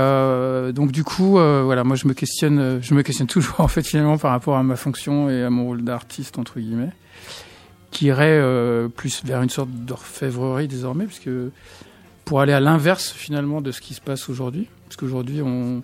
[0.73, 4.17] donc du coup, voilà, moi je me questionne, je me questionne toujours en fait finalement
[4.17, 6.91] par rapport à ma fonction et à mon rôle d'artiste entre guillemets,
[7.91, 8.41] qui irait
[8.95, 11.29] plus vers une sorte d'orfèvrerie désormais, puisque
[12.23, 15.83] pour aller à l'inverse finalement de ce qui se passe aujourd'hui, parce qu'aujourd'hui on,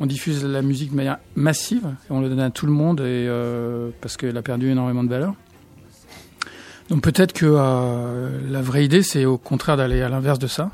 [0.00, 3.00] on diffuse la musique de manière massive et on le donne à tout le monde
[3.00, 5.34] et euh, parce qu'elle a perdu énormément de valeur.
[6.88, 10.70] Donc peut-être que euh, la vraie idée c'est au contraire d'aller à l'inverse de ça.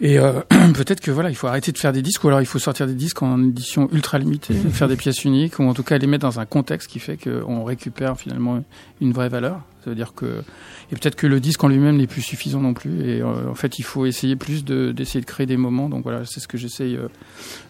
[0.00, 2.46] Et euh, peut-être que voilà, il faut arrêter de faire des disques, ou alors il
[2.46, 5.82] faut sortir des disques en édition ultra limitée, faire des pièces uniques, ou en tout
[5.82, 8.64] cas les mettre dans un contexte qui fait qu'on récupère finalement
[9.02, 9.60] une vraie valeur.
[9.86, 10.42] Ça veut dire que
[10.90, 13.08] et peut-être que le disque en lui-même n'est plus suffisant non plus.
[13.08, 15.88] Et euh, en fait, il faut essayer plus de- d'essayer de, créer des moments.
[15.88, 17.06] Donc voilà, c'est ce que j'essaye euh,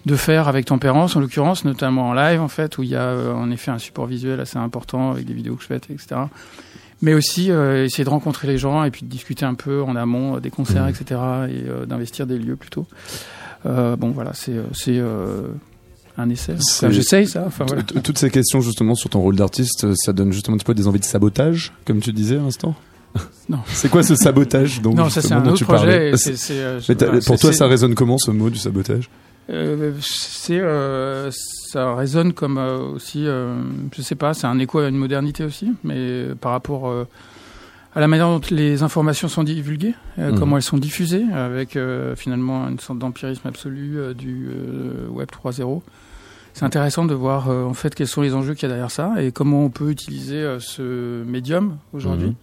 [0.07, 3.03] de faire avec Tempérance, en l'occurrence, notamment en live en fait, où il y a
[3.03, 6.23] euh, en effet un support visuel assez important avec des vidéos que je fais, etc
[7.03, 10.39] mais aussi essayer de rencontrer les gens et puis de discuter un peu en amont
[10.39, 11.05] des concerts, etc.
[11.11, 12.87] et euh, d'investir des lieux plutôt.
[13.67, 14.55] Bon, voilà, c'est
[16.19, 16.55] un essai.
[16.59, 17.45] C'est- Enfin, J'essaye ça.
[17.47, 17.83] Enfin, voilà.
[17.83, 20.65] T- Toutes ces questions justement sur ton rôle d'artiste, euh, ça donne justement un petit
[20.67, 22.75] peu des envies de sabotage, comme tu disais à l'instant?
[23.49, 23.59] Non.
[23.69, 26.13] C'est quoi ce sabotage donc, Non, ça c'est un dont autre projet.
[26.17, 29.09] c'est, euh, voilà, pour toi, ça résonne comment ce mot du sabotage?
[29.49, 34.89] Euh, c'est euh, ça résonne comme euh, aussi je sais pas c'est un écho à
[34.89, 36.93] une modernité aussi mais par rapport
[37.95, 40.39] à la manière dont les informations sont divulguées euh, Mhm.
[40.41, 44.49] comment elles sont diffusées avec euh, finalement une sorte d'empirisme absolu euh, du
[45.11, 45.81] web 3.0
[46.59, 48.91] c'est intéressant de voir euh, en fait quels sont les enjeux qu'il y a derrière
[48.91, 52.35] ça et comment on peut utiliser euh, ce médium aujourd'hui Mhm.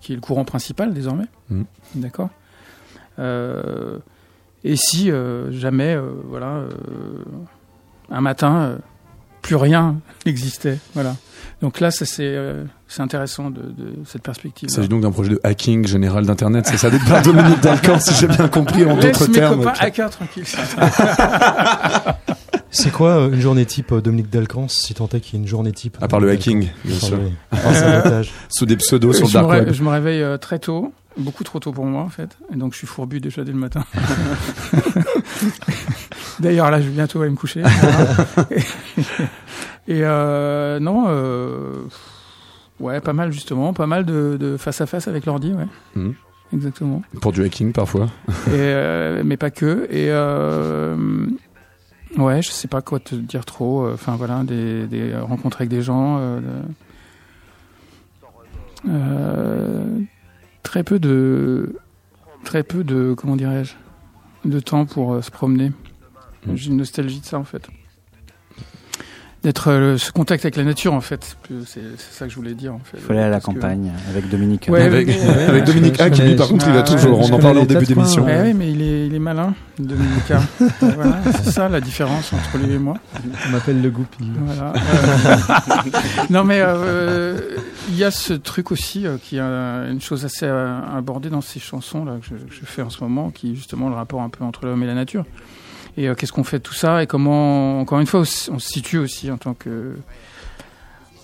[0.00, 1.64] qui est le courant principal désormais Mhm.
[1.96, 2.30] d'accord
[3.18, 3.98] euh,
[4.62, 6.60] et si euh, jamais, euh, voilà,
[8.10, 8.78] un matin,
[9.42, 9.96] plus rien
[10.26, 11.16] n'existait, voilà.
[11.62, 12.36] Donc là, ça c'est
[12.86, 14.68] c'est intéressant de, de cette perspective.
[14.70, 18.14] Il s'agit donc d'un projet de hacking général d'Internet, c'est ça, par Dominique Dalcan, si
[18.14, 19.58] j'ai bien compris en Laisse d'autres mes termes.
[19.64, 20.44] copains hackers tranquilles.
[22.70, 25.42] C'est quoi euh, une journée type euh, Dominique Dalcans, si tant est qu'il y ait
[25.42, 27.18] une journée type À part le hacking, bien sûr.
[27.52, 28.32] sabotage.
[28.48, 29.72] Sous des pseudos sur le je, me dark web.
[29.72, 32.72] je me réveille euh, très tôt, beaucoup trop tôt pour moi en fait, et donc
[32.72, 33.84] je suis fourbu déjà dès le matin.
[36.40, 37.62] D'ailleurs là, je vais bientôt aller me coucher.
[39.88, 41.82] et euh, non, euh,
[42.80, 45.66] ouais, pas mal justement, pas mal de, de face à face avec l'ordi, ouais.
[45.96, 46.14] Mhm.
[46.52, 47.02] Exactement.
[47.20, 48.06] Pour du hacking parfois.
[48.46, 49.86] Et, euh, mais pas que.
[49.90, 50.96] Et euh,
[52.16, 53.84] ouais, je sais pas quoi te dire trop.
[53.86, 56.18] euh, Enfin voilà, des, des rencontres avec des gens.
[56.18, 56.40] euh,
[58.88, 60.00] euh,
[60.62, 61.76] très peu de,
[62.44, 63.74] très peu de, comment dirais-je,
[64.48, 65.70] de temps pour euh, se promener.
[66.46, 66.54] Mm.
[66.54, 67.68] J'ai une nostalgie de ça en fait.
[69.44, 71.36] D'être euh, ce contact avec la nature en fait.
[71.64, 71.80] C'est
[72.10, 72.96] ça que je voulais dire en fait.
[72.98, 74.66] Il faut aller à la que- campagne avec Dominique.
[74.68, 75.08] Ouais, avec,
[75.48, 77.60] avec Dominique A qui lui par contre il Ah, a toujours, ouais, on en parlait
[77.62, 78.24] au début d'émission.
[78.24, 80.32] coins, Ouais, oui, mais il est, il est malin, Dominique.
[80.80, 82.94] voilà, c'est ça la différence entre lui et moi.
[83.46, 84.26] On m'appelle le goupil.
[84.44, 84.72] Voilà.
[84.72, 85.98] Euh,
[86.30, 87.38] non, mais euh,
[87.90, 91.30] il y a ce truc aussi euh, qui est euh, une chose assez euh, abordée
[91.30, 93.88] dans ces chansons là que je, que je fais en ce moment, qui est justement
[93.88, 95.24] le rapport un peu entre l'homme et la nature.
[95.98, 98.68] Et euh, qu'est-ce qu'on fait de tout ça et comment, encore une fois, on se
[98.68, 99.96] situe aussi en tant que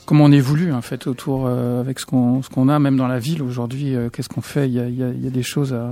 [0.05, 3.19] comment on évolue en fait autour euh, avec ce qu'on qu'on a même dans la
[3.19, 3.95] ville aujourd'hui.
[3.95, 4.69] euh, qu'est-ce qu'on fait?
[4.69, 5.91] Il y a, il y a- il y a des choses à,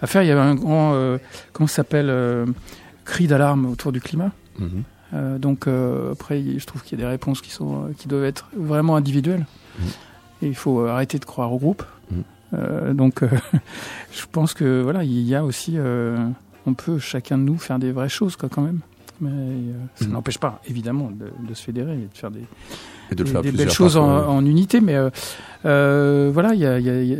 [0.00, 0.22] à faire.
[0.22, 0.96] Il y avait un grand
[1.52, 2.10] comment ça s'appelle
[3.04, 4.32] cri d'alarme autour du climat.
[4.58, 4.82] Mhm.
[5.14, 5.66] Euh, donc
[6.10, 9.44] après, je trouve qu'il y a des réponses qui sont qui doivent être vraiment individuelles.
[10.40, 11.84] Et il faut arrêter de croire au groupe.
[12.10, 12.22] Mhm.
[12.54, 13.20] Euh, donc,
[14.12, 15.76] je pense que voilà, il y a aussi,
[16.66, 18.80] on peut chacun de nous faire des vraies choses, quoi, quand même.
[19.22, 20.12] Mais euh, ça Mhm.
[20.12, 22.40] n'empêche pas, évidemment, de, de se fédérer et de faire des,
[23.10, 24.80] Et de le des, faire des plusieurs belles choses en, unité.
[24.80, 25.10] Mais euh,
[25.64, 27.16] euh, voilà, il y a, y a- y a-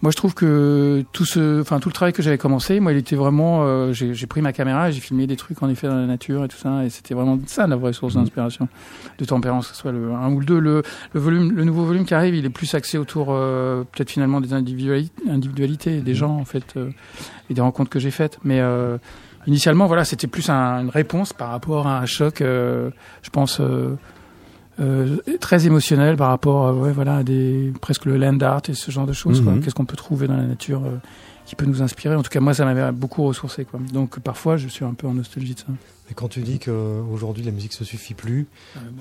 [0.00, 2.98] moi je trouve que tout ce, enfin tout le travail que j'avais commencé, moi il
[2.98, 6.06] était vraiment, euh, j'ai pris ma caméra, j'ai filmé des trucs en effet dans la
[6.06, 8.22] nature et tout ça, et c'était vraiment ça la vraie source Mhm.
[8.22, 8.68] d'inspiration,
[9.18, 10.58] de tempérance, que ce soit le 1 ou le 2.
[10.58, 10.82] Le,
[11.12, 14.54] le volume, le nouveau volume qui arrive, il est plus axé autour peut-être finalement des
[14.54, 16.78] individuali- individualités des gens en fait
[17.50, 18.38] et des rencontres que j'ai faites.
[18.42, 18.96] Mais euh,
[19.46, 22.90] initialement, voilà, c'était plus un- une réponse par rapport à un choc, euh,
[23.22, 23.60] je pense.
[23.60, 23.96] euh,
[24.78, 28.90] euh, très émotionnel par rapport ouais, voilà, à des, presque le land art et ce
[28.90, 29.40] genre de choses.
[29.40, 29.60] Mhm.
[29.62, 30.82] Qu'est-ce qu'on peut trouver dans la nature
[31.46, 32.14] qui peut nous inspirer?
[32.14, 33.64] En tout cas, moi, ça m'avait beaucoup ressourcé.
[33.64, 33.80] Quoi.
[33.94, 35.66] Donc, parfois, je suis un peu en nostalgie de ça.
[36.08, 38.46] Et quand tu dis qu'aujourd'hui la musique se suffit plus,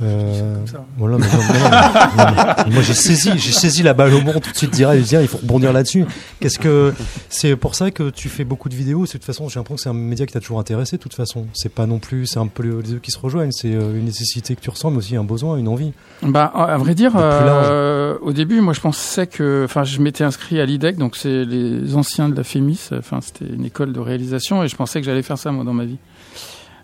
[0.01, 0.83] euh, ça.
[0.97, 5.27] voilà, moi j'ai saisi, j'ai saisi la balle au monde tout de suite dire, il
[5.27, 6.05] faut rebondir là-dessus.
[6.39, 6.93] Qu'est-ce que
[7.29, 9.75] c'est pour ça que tu fais beaucoup de vidéos, c'est de toute façon, j'ai l'impression
[9.75, 11.45] que c'est un média qui t'a toujours intéressé de toute façon.
[11.53, 14.05] C'est pas non plus, c'est un peu les deux qui se rejoignent, c'est euh, une
[14.05, 15.93] nécessité que tu ressens mais aussi un besoin, une envie.
[16.23, 20.59] Bah, à vrai dire, euh, au début, moi, je pensais que, enfin, je m'étais inscrit
[20.59, 22.89] à l'IDEC, donc c'est les anciens de la FEMIS.
[22.97, 25.73] Enfin, c'était une école de réalisation, et je pensais que j'allais faire ça moi dans
[25.73, 25.97] ma vie.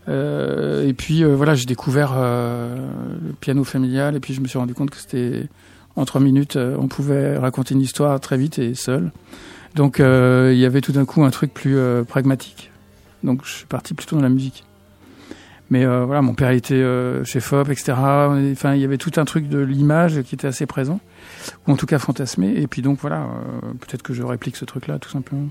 [0.08, 2.76] Euh, et puis euh, voilà, j'ai découvert euh,
[3.28, 5.48] le piano familial, et puis je me suis rendu compte que c'était
[5.96, 9.12] en trois minutes, on pouvait raconter une histoire très vite et seul.
[9.76, 11.78] Donc il y avait tout d'un coup un truc plus
[12.08, 12.72] pragmatique.
[13.24, 14.64] Donc je suis parti plutôt dans la musique.
[15.70, 16.82] Mais voilà, mon père était
[17.26, 17.92] chez FOP, etc.
[17.98, 21.02] Enfin, il y avait tout un truc de l'image qui était assez présent,
[21.68, 22.54] ou en tout cas fantasmé.
[22.56, 23.28] Et puis donc voilà,
[23.82, 25.50] peut-être que je réplique ce truc-là, tout simplement.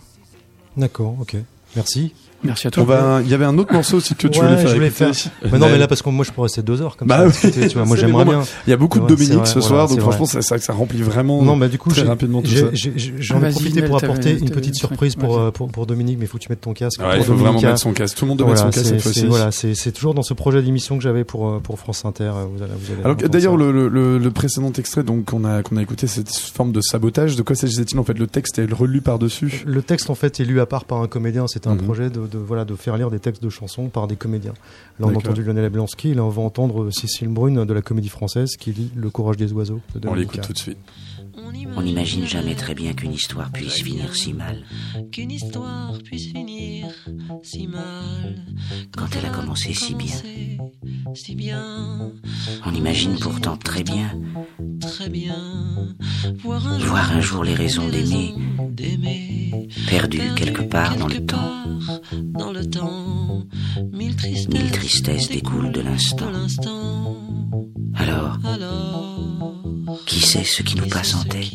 [0.78, 1.36] D'accord, ok.
[1.76, 2.14] Merci.
[2.42, 2.82] Merci à toi.
[2.82, 4.68] On va, il y avait un autre morceau aussi que tu Ouais, voulais faire.
[4.68, 5.12] je voulais faire.
[5.52, 7.48] Mais non, mais là, parce que moi, je pourrais rester deux heures comme Bah ça.
[7.48, 7.52] oui.
[7.68, 7.84] tu vois.
[7.84, 8.42] Moi, j'aimerais bien.
[8.66, 10.40] Il y a beaucoup de Dominique vrai, ce voilà, soir, donc franchement, vrai.
[10.42, 12.66] c'est vrai que ça remplit vraiment Non, bah du coup, très j'ai- rapidement tout ça.
[13.18, 16.28] j'en ai profité pour apporter une petite surprise pour, euh, pour, pour Dominique, mais il
[16.28, 17.00] faut que tu mettes ton casque.
[17.00, 18.16] Ouais, il faut vraiment mettre son casque.
[18.16, 19.26] Tout le monde doit mettre son casque cette c'est- fois-ci.
[19.26, 22.24] Voilà, c'est c'est toujours dans ce projet d'émission que j'avais pour, euh, pour France Inter.
[22.34, 23.58] euh, Alors d'ailleurs, ça.
[23.58, 26.80] le, le, le, le précédent extrait donc qu'on a qu'on a écouté, cette forme de
[26.80, 27.36] sabotage.
[27.36, 28.18] De quoi s'agissait-il en fait?
[28.18, 29.62] Le texte est relu par dessus.
[29.66, 31.46] Le texte en fait est lu à part par un comédien.
[31.48, 31.82] C'était un Mhm.
[31.82, 34.54] projet de, de voilà de faire lire des textes de chansons par des comédiens.
[34.98, 36.14] Là on a entendu Lionel Ablansky.
[36.14, 39.52] Là on va entendre Cécile Brune de la Comédie Française qui lit Le Courage des
[39.52, 39.80] oiseaux.
[39.94, 40.78] De On l'écoute tout de suite.
[41.76, 44.64] On n'imagine jamais très bien qu'une histoire puisse finir si mal.
[45.12, 46.86] Qu'une histoire puisse finir
[47.42, 48.44] si mal.
[48.96, 50.16] Quand elle a commencé si bien.
[51.14, 52.12] Si bien,
[52.66, 54.10] On imagine pourtant très bien
[54.80, 55.36] très bien.
[56.42, 58.34] Voir un voir un jour les raisons d'aimer
[59.88, 61.64] perdues quelque part dans le temps.
[62.12, 63.46] Dans le temps,
[63.92, 66.26] mille tristesses, découlent de l'instant.
[66.26, 67.16] de l'instant.
[67.94, 68.99] Alors, Alors,
[70.06, 71.50] qui sait ce qui nous passe en tête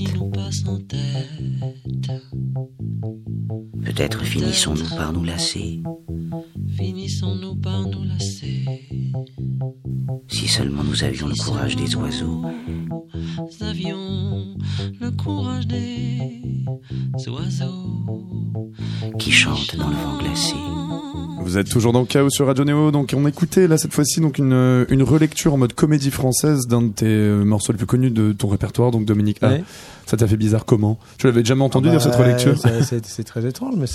[3.84, 5.82] Peut-être finissons-nous par nous lasser.
[6.78, 8.66] Finissons-nous par nous lasser.
[10.28, 12.42] Si seulement nous avions le courage des oiseaux,
[13.38, 14.56] Nous avions
[15.00, 16.42] le courage des
[17.28, 18.72] oiseaux
[19.20, 20.56] qui chantent dans le vent glacé.
[21.46, 24.20] Vous êtes toujours dans le Chaos sur Radio Néo, donc on écoutait là cette fois-ci
[24.20, 27.86] donc une, une relecture en mode comédie française d'un de tes euh, morceaux les plus
[27.86, 29.50] connus de ton répertoire, donc Dominique A.
[29.50, 29.64] Ouais.
[30.06, 31.00] Ça t'a fait bizarre comment?
[31.18, 32.56] Tu l'avais jamais entendu Ah dire bah, cette relecture?
[33.04, 33.88] c'est- très étrange, mais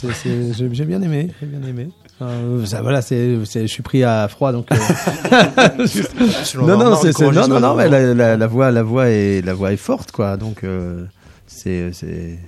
[0.53, 1.31] j'ai bien aimé.
[1.41, 1.89] J'ai bien aimé.
[2.23, 4.67] Euh, ça, voilà, c'est, je suis pris à froid, donc.
[4.73, 4.77] euh,
[6.57, 9.55] non, non, c'est, non, non, non, mais la, la, la voix, la voix est, la
[9.55, 10.37] voix est forte, quoi.
[10.37, 11.05] Donc, euh,
[11.47, 12.39] c'est, c'est.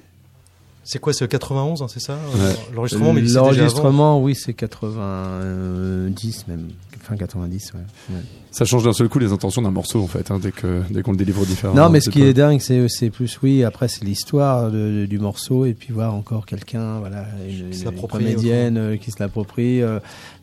[0.84, 2.14] C'est quoi, c'est 91, hein, c'est ça?
[2.34, 2.54] Ouais.
[2.74, 3.20] L'enregistrement, mais.
[3.22, 6.68] L'enregistrement, oui, c'est 90 même,
[7.00, 7.80] fin 90, ouais.
[8.10, 8.20] ouais.
[8.52, 11.02] Ça change d'un seul coup les intentions d'un morceau en fait, hein, dès que dès
[11.02, 11.84] qu'on le délivre différemment.
[11.84, 13.64] Non, mais ce qui pas- est dingue, c'est c'est plus oui.
[13.64, 18.06] Après, c'est l'histoire de- du morceau et puis voir encore quelqu'un, voilà, une, Qui une-
[18.08, 19.80] comédienne euh, qui se l'approprie.
[19.82, 19.98] euh,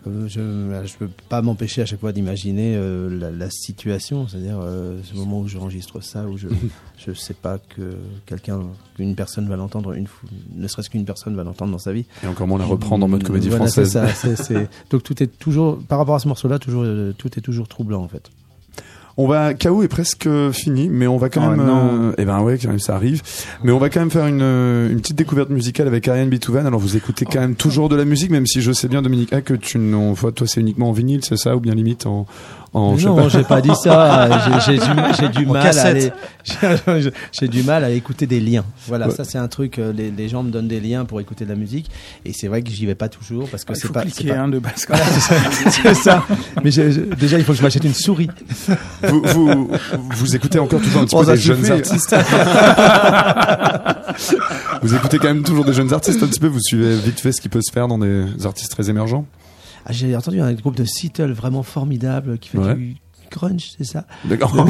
[0.05, 0.39] je
[0.86, 5.16] je peux pas m'empêcher à chaque fois d'imaginer euh, la, la situation, c'est-à-dire euh, ce
[5.16, 6.47] moment où j'enregistre ça, où je
[6.97, 7.95] je sais pas que
[8.26, 8.62] quelqu'un,
[8.95, 10.07] qu'une personne va l'entendre, une
[10.55, 12.05] ne serait-ce qu'une personne va l'entendre dans sa vie.
[12.24, 13.91] Et encore moins la reprendre en mode comédie Voilà, française.
[14.36, 14.53] ça,
[14.89, 17.99] Donc tout est toujours, par rapport à ce morceau-là, toujours euh, tout est toujours troublant
[18.00, 18.30] en fait.
[19.22, 21.60] On va KO est presque fini, mais on va quand Oh même.
[21.70, 23.22] euh, eh ben ouais, quand même ça arrive.
[23.66, 26.66] Mais on va quand même faire une, euh, une petite découverte musicale avec Ariane Bitouvan.
[26.66, 29.34] Alors vous écoutez quand même toujours de la musique, même si je sais bien Dominique
[29.34, 32.28] A que tu non, toi c'est uniquement en vinyle, c'est ça, ou bien limite en.
[32.74, 33.30] En non, pas.
[33.30, 34.60] j'ai pas dit ça.
[34.66, 34.78] J'ai-
[35.30, 35.86] du, mal à cassette.
[35.86, 36.12] aller.
[37.02, 38.64] j'ai- J'ai du mal à écouter des liens.
[38.88, 39.14] Voilà, Ouais.
[39.16, 39.80] ça c'est un truc.
[39.80, 41.90] euh, Les, les gens me donnent des liens pour écouter de la musique,
[42.26, 44.02] et c'est vrai que j'y vais pas toujours parce que Ah, c'est pas.
[44.04, 44.86] cliquer c'est pas- hein, de base.
[44.88, 45.04] Voilà,
[45.72, 46.24] c'est ça.
[46.64, 48.30] Mais déjà, il faut que je m'achète une souris.
[49.04, 49.72] vous, vous,
[50.12, 52.16] vous écoutez encore toujours un petit Oh, peu des jeunes artistes.
[54.82, 56.48] vous écoutez quand même toujours des jeunes artistes un petit peu.
[56.48, 59.26] Vous suivez vite fait ce qui peut se faire dans des artistes très émergents.
[59.90, 62.76] Ah, j'ai entendu un groupe de Seattle vraiment formidable qui fait Ouais.
[62.76, 62.96] du
[63.32, 64.06] grunge, c'est ça?
[64.26, 64.54] D'accord.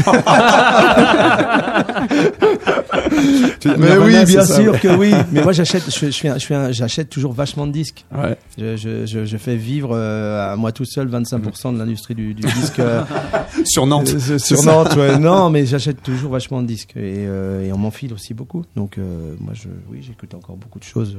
[3.78, 4.80] Mais oui, bien ça, sûr ouais.
[4.80, 5.14] que oui.
[5.32, 8.06] Mais moi, j'achète, je, je, suis je j'achète toujours vachement de disques.
[8.16, 8.38] Ouais.
[8.58, 12.34] Je, je, je, je fais vivre euh, à moi tout seul 25% de l'industrie du,
[12.34, 12.80] du disque.
[12.80, 13.04] euh,
[13.66, 14.14] Sur Nantes.
[14.30, 14.64] Euh, sur.
[14.64, 15.18] Nantes, ouais.
[15.20, 18.64] Non, mais j'achète toujours vachement de disques et, et on m'enfile aussi beaucoup.
[18.76, 18.98] Donc,
[19.40, 21.18] moi, je, oui, j'écoute encore beaucoup de choses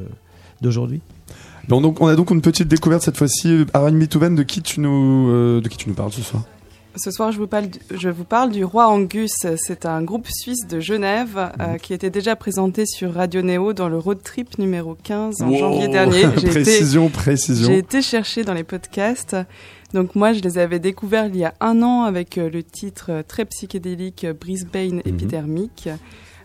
[0.61, 1.01] d'aujourd'hui.
[1.69, 3.49] Bon, donc on a donc une petite découverte cette fois-ci.
[3.49, 6.43] De qui tu nous, euh, de qui tu nous parles ce soir?
[6.97, 9.31] Ce soir, je vous parle, du, je vous parle du Roi Angus.
[9.57, 13.89] C'est un groupe suisse de Genève euh, qui était déjà présenté sur Radio Néo dans
[13.89, 15.59] le road trip numéro 15 en Wow.
[15.59, 16.23] janvier dernier.
[16.37, 17.69] J'ai été, précision, précision.
[17.69, 19.37] j'ai été chercher dans les podcasts.
[19.95, 23.23] Donc moi, je les avais découverts il y a un an avec euh, le titre
[23.27, 25.89] très psychédélique Brisbane épidermique.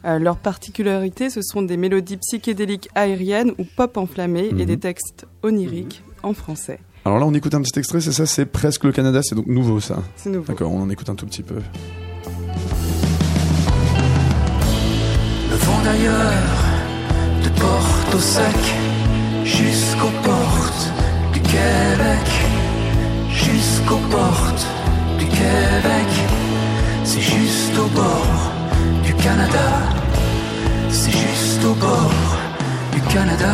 [0.05, 4.65] Euh, leur particularité, ce sont des mélodies psychédéliques aériennes ou pop enflammées et Mhm.
[4.65, 6.79] des textes oniriques en français.
[7.05, 9.47] Alors là, on écoute un petit extrait, c'est ça, c'est presque le Canada, c'est donc
[9.47, 9.97] nouveau ça.
[10.15, 10.45] C'est nouveau.
[10.47, 11.55] D'accord, on en écoute un tout petit peu.
[15.49, 16.55] Le vent d'ailleurs
[17.43, 18.55] te porte au sec
[19.43, 20.91] jusqu'aux portes
[21.33, 22.27] du Québec,
[23.31, 24.67] jusqu'aux portes
[25.19, 26.09] du Québec.
[27.03, 28.51] C'est juste au bord
[29.03, 29.67] du Canada,
[30.89, 32.11] c'est juste au bord
[32.93, 33.53] du Canada.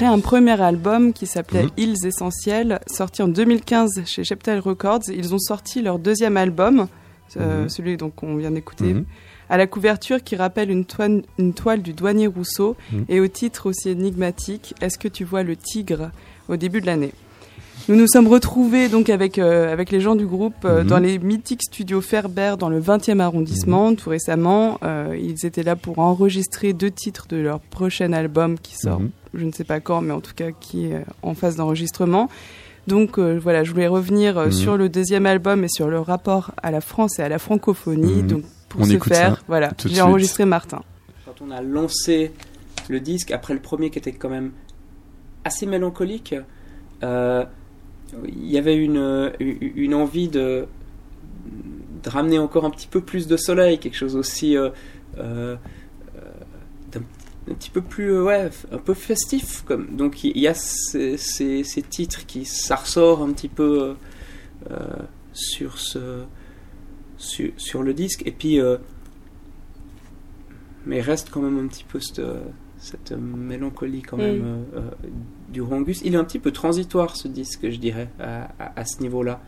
[0.00, 1.66] Après un premier album qui s'appelait.
[1.76, 6.86] Îles Essentielles, sorti en 2015 chez Cheptel Records, ils ont sorti leur deuxième album,
[7.36, 7.68] euh, Mhm.
[7.68, 9.04] celui donc qu'on vient d'écouter, Mhm.
[9.50, 13.04] à la couverture qui rappelle une toile, une toile du douanier Rousseau Mhm.
[13.10, 16.10] et au titre aussi énigmatique Est-ce que tu vois le tigre
[16.48, 17.12] au début de l'année?
[17.90, 20.86] Nous nous sommes retrouvés donc avec, euh, avec les gens du groupe euh, Mhm.
[20.88, 24.78] dans les mythiques studios Ferber dans le 20e arrondissement tout récemment.
[24.84, 29.10] Euh, ils étaient là pour enregistrer deux titres de leur prochain album qui sort Mhm.
[29.34, 32.28] je ne sais pas quand, mais en tout cas qui est en phase d'enregistrement.
[32.86, 34.52] Donc euh, voilà, je voulais revenir euh, Mhm.
[34.52, 38.22] sur le deuxième album et sur le rapport à la France et à la francophonie.
[38.22, 38.26] Mhm.
[38.28, 40.82] Donc pour On ce faire, ça voilà, j'ai enregistré Martin.
[41.26, 42.30] Quand on a lancé
[42.88, 44.52] le disque, après le premier qui était quand même
[45.44, 46.34] assez mélancolique,
[47.02, 47.44] euh,
[48.26, 50.66] il y avait une, une envie de,
[52.02, 54.70] de ramener encore un petit peu plus de soleil, quelque chose aussi euh,
[55.18, 55.56] euh,
[56.92, 57.02] d'un
[57.50, 61.16] un petit peu plus euh, ouais un peu festif comme donc il y a ces,
[61.16, 63.94] ces- ces titres qui ça ressort un petit peu euh,
[64.70, 64.76] euh,
[65.32, 66.22] sur ce
[67.16, 68.76] sur, sur le disque et puis euh,
[70.86, 72.22] mais reste quand même un petit peu cette,
[72.78, 74.20] cette mélancolie quand Mm.
[74.20, 74.90] même euh, euh,
[75.50, 79.22] du Rangus il est un petit peu transitoire ce disque je dirais à, ce niveau
[79.22, 79.40] là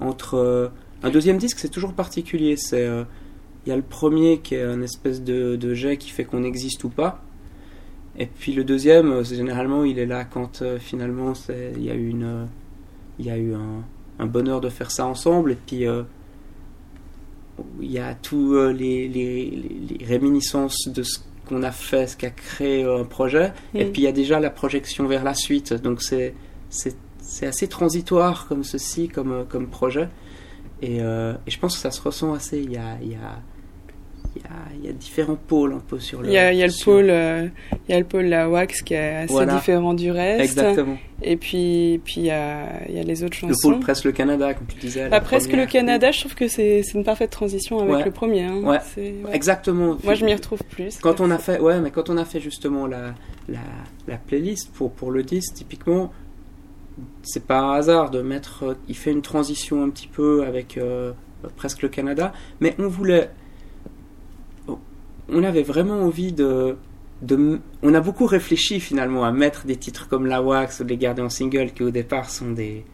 [0.00, 0.68] entre euh,
[1.02, 3.04] un deuxième disque c'est toujours particulier c'est euh,
[3.64, 6.84] il y a le premier qui est un espèce de, jet qui fait qu'on existe
[6.84, 7.20] ou pas.
[8.16, 12.14] Et puis le deuxième, euh, généralement, il est là quand finalement il y a eu,
[14.20, 15.50] un, bonheur de faire ça ensemble.
[15.50, 15.84] Et puis
[17.80, 22.84] il y a tous les- les réminiscences de ce qu'on a fait, ce qu'a créé
[22.84, 23.52] euh, un projet.
[23.74, 25.72] Et puis il y a déjà la projection vers la suite.
[25.72, 26.34] Donc c'est
[27.42, 30.08] assez transitoire comme ceci, comme, euh, comme projet.
[30.82, 32.58] Et, euh, et je pense que ça se ressent assez.
[32.58, 33.40] Il y a, il y a,
[34.36, 36.28] il y a, il y a différents pôles un peu sur le.
[36.28, 37.46] Il y a, il y a le sur- pôle, euh,
[37.88, 39.54] il y a le pôle la wax qui est assez Voilà.
[39.54, 40.40] différent du reste.
[40.42, 40.96] Exactement.
[41.22, 43.70] Et puis, puis il y a, il y a les autres Le chansons.
[43.72, 45.08] pôle presque le Canada, comme tu disais.
[45.08, 45.66] Bah, presque première.
[45.66, 48.04] le Canada, je trouve que c'est c'est une parfaite transition avec Ouais.
[48.04, 48.42] le premier.
[48.44, 48.56] hein.
[48.62, 48.78] Ouais.
[48.94, 49.34] C'est- ouais.
[49.34, 49.96] Exactement.
[50.04, 50.98] Moi, je m'y retrouve plus.
[50.98, 53.14] Quand on a fait, ouais, mais quand on a fait justement la,
[53.48, 53.58] la,
[54.06, 56.12] la playlist pour, pour le disque, typiquement,
[57.22, 58.76] c'est pas un hasard de mettre.
[58.88, 61.12] Il fait une transition un petit peu avec euh,
[61.56, 63.30] presque le Canada, mais on voulait.
[65.28, 66.76] On avait vraiment envie de.
[67.82, 71.22] On a beaucoup réfléchi finalement à mettre des titres comme La Wax ou Les Garder
[71.22, 72.84] en single qui au départ sont des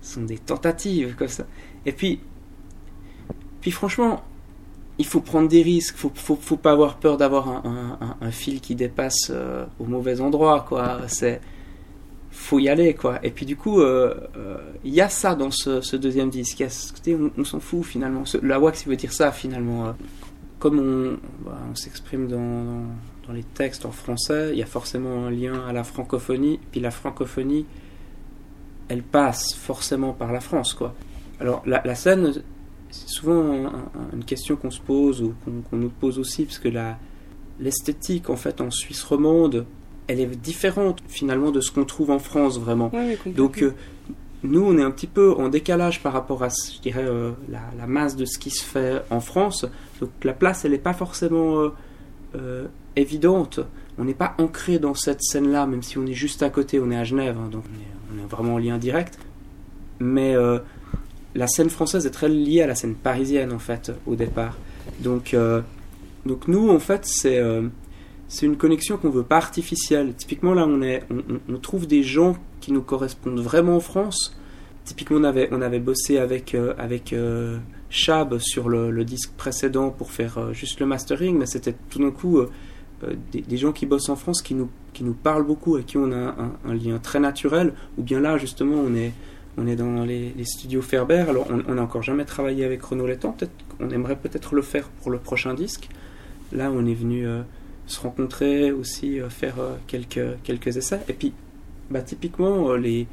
[0.00, 1.46] sont des tentatives comme ça.
[1.84, 2.20] Et puis
[3.60, 4.22] puis franchement,
[4.98, 8.74] il faut prendre des risques, faut, faut, faut pas avoir peur d'avoir un, fil qui
[8.74, 11.00] dépasse euh, au mauvais endroit, quoi.
[11.08, 11.40] C'est,
[12.30, 13.18] faut y aller, quoi.
[13.24, 16.64] Et puis du coup, euh, euh, il y a ça dans ce, deuxième disque.
[17.06, 18.24] Il on, s'en fout finalement.
[18.42, 19.94] La wax, il veut dire ça finalement.
[20.58, 22.82] Comme on, bah, on s'exprime dans, dans,
[23.28, 26.58] dans les textes en français, il y a forcément un lien à la francophonie.
[26.72, 27.66] Puis la francophonie,
[28.88, 30.94] elle passe forcément par la France, quoi.
[31.40, 32.32] Alors la, la scène,
[32.90, 36.44] c'est souvent un- un- une question qu'on se pose ou qu'on qu'on nous pose aussi,
[36.46, 36.96] parce que la-
[37.60, 39.66] l'esthétique en fait en Suisse romande,
[40.06, 42.90] elle est différente finalement de ce qu'on trouve en France vraiment.
[42.94, 43.18] Ouais.
[43.36, 43.74] Donc euh,
[44.42, 47.86] nous, on est un petit peu en décalage par rapport à, je dirais, euh, la,
[47.86, 49.66] masse de ce qui se fait en France.
[50.00, 51.68] Donc la place, elle n'est pas forcément euh,
[52.34, 52.66] euh,
[52.96, 53.60] évidente.
[53.98, 56.90] On n'est pas ancré dans cette scène-là, même si on est juste à côté, on
[56.90, 59.18] est à Genève, hein, donc on est, on est vraiment en lien direct.
[59.98, 60.34] Mais
[61.34, 64.58] la scène française est très liée à la scène parisienne, en fait, au départ.
[65.00, 65.34] Donc,
[66.26, 67.40] donc nous, en fait, c'est
[68.28, 70.14] c'est une connexion qu'on veut pas artificielle.
[70.14, 71.04] Typiquement, là, on, est,
[71.48, 74.36] on, trouve des gens qui nous correspondent vraiment en France.
[74.84, 77.58] Typiquement, on avait, on avait bossé avec, euh, avec euh,
[77.88, 82.10] Chab sur le, disque précédent pour faire euh, juste le mastering, mais c'était tout d'un
[82.10, 82.40] coup
[83.32, 86.10] des, gens qui bossent en France qui nous, qui nous parlent beaucoup, avec qui on
[86.10, 89.12] a un, lien très naturel, ou bien là, justement, on est,
[89.56, 91.26] on est dans les, studios Ferber.
[91.28, 93.36] Alors, on n'a encore jamais travaillé avec Renaud Létang,
[93.78, 95.88] on aimerait peut-être le faire pour le prochain disque.
[96.52, 97.26] Là, on est venu
[97.86, 101.00] se rencontrer aussi, euh, faire euh, quelques, quelques essais.
[101.08, 101.32] Et puis,
[101.90, 103.06] bah, typiquement, euh, les,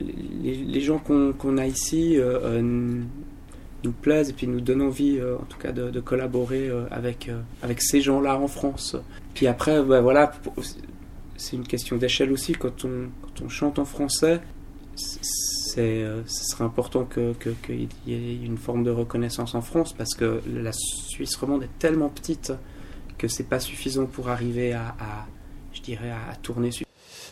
[0.00, 2.16] les, les gens qu'on qu'on a ici
[3.84, 7.30] nous plaisent et puis nous donnent envie, en tout cas, de, collaborer avec,
[7.62, 8.96] avec ces gens-là en France.
[9.34, 10.32] Puis après, bah, voilà,
[11.36, 12.52] c'est une question d'échelle aussi.
[12.52, 14.40] Quand on, quand on chante en français,
[14.96, 19.92] c'est, ce serait important que, que- qu'il y ait une forme de reconnaissance en France
[19.92, 22.52] parce que la Suisse romande est tellement petite
[23.18, 24.94] que c'est pas suffisant pour arriver à,
[25.72, 26.86] je dirais, à, à tourner sur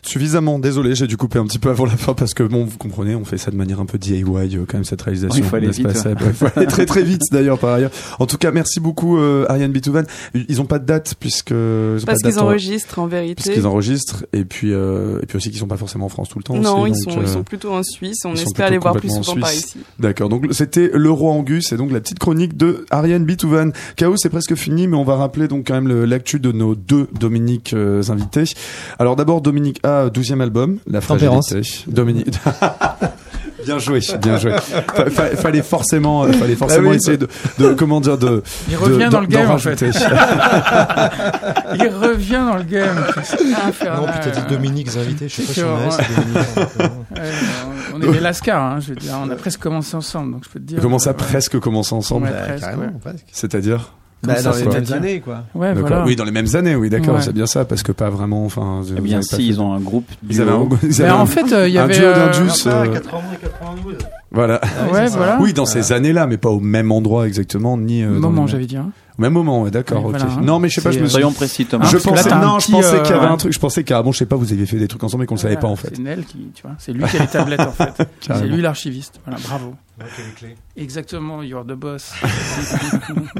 [0.05, 2.77] Suffisamment, désolé, j'ai dû couper un petit peu avant la fin parce que bon, vous
[2.77, 5.37] comprenez, on fait ça de manière un peu DIY euh, quand même cette réalisation.
[5.37, 6.15] Oui, il faut aller vite, ouais.
[6.27, 7.93] Il faut aller très très vite d'ailleurs par ailleurs.
[8.19, 10.03] En tout cas, merci beaucoup euh, Ariane Bitouvan.
[10.35, 13.35] Ils ont pas de date puisque ils ont pas Parce qu'ils en- enregistrent en vérité.
[13.45, 16.39] Puisqu'ils enregistrent et puis euh, et puis aussi qu'ils sont pas forcément en France tout
[16.39, 16.57] le temps.
[16.57, 18.19] Non, aussi, ils donc, sont, ils euh, sont plutôt en Suisse.
[18.25, 19.67] On espère les voir plus souvent par Suisse.
[19.67, 19.79] ici.
[20.01, 20.29] D'accord.
[20.29, 23.71] Donc c'était le roi Angus et donc la petite chronique de Ariane Bitouvan.
[23.95, 27.07] Chaos c'est presque fini, mais on va rappeler donc quand même l'actu de nos deux
[27.21, 28.45] Dominique euh, invités.
[28.99, 31.49] Alors d'abord Dominique A, 12e album, La Tempérance.
[31.51, 31.91] fragilité.
[31.91, 32.29] Dominique.
[33.65, 34.55] Bien joué, bien joué.
[34.59, 37.29] Fa- fa- fallait forcément, euh, fallait forcément Bah oui, essayer de,
[37.61, 38.43] de, comment dire, de.
[38.69, 39.81] Il revient dans le game, en fait.
[39.81, 39.87] Il
[41.89, 42.97] revient dans le game.
[42.97, 43.03] Non,
[44.09, 45.93] puis t'as dit Dominique invités, je sais pas si on donc,
[47.19, 47.33] euh,
[47.95, 49.15] on est des lascars, hein, je veux dire.
[49.25, 50.81] On a presque commencé ensemble, donc je peux te dire.
[50.83, 52.33] Comment ça, euh, presque commencer ensemble.
[53.31, 53.93] C'est-à-dire
[54.25, 54.75] Bah, dans ça, les quoi.
[54.75, 55.45] mêmes années, quoi.
[55.55, 56.05] Ouais, voilà.
[56.05, 57.23] Oui, dans les mêmes années, oui, d'accord, Ouais.
[57.23, 58.83] c'est bien ça, parce que pas vraiment, enfin.
[58.97, 60.07] Eh bien, si, fait- ils ont un groupe.
[60.31, 61.95] Ils avaient un, ils Mais avaient en un- fait, euh, il y un avait.
[61.99, 62.51] duo euh, d'Indus.
[62.67, 63.95] Ah, euh, 81 et 92.
[64.31, 64.61] Voilà.
[64.63, 65.17] Ouais, c'est ça.
[65.17, 65.39] voilà.
[65.41, 68.03] Oui, dans ces années-là, mais pas au même endroit exactement, ni.
[68.05, 68.77] euh, Moment, j'avais dit.
[68.77, 68.91] hein.
[69.19, 70.05] Au même moment, ouais, d'accord.
[70.07, 70.21] Oui, ok.
[70.21, 70.41] voilà, hein.
[70.43, 71.13] Non, mais je sais pas, je me euh, suis.
[71.13, 71.85] Soyons précis, Thomas.
[71.85, 73.37] Je là, pensais, t'as un non, je petit, pensais euh, qu'il y avait un ouais.
[73.37, 73.53] truc.
[73.53, 75.35] Je pensais qu'à, bon, je sais pas, vous aviez fait des trucs ensemble, mais qu'on
[75.35, 75.91] le savait pas en fait.
[75.95, 78.09] C'est Nel qui, tu vois, c'est lui qui a les tablettes en fait.
[78.21, 79.21] c'est lui l'archiviste.
[79.27, 79.75] Voilà, bravo.
[80.01, 80.07] Ouais,
[80.75, 82.15] Exactement, you're the boss.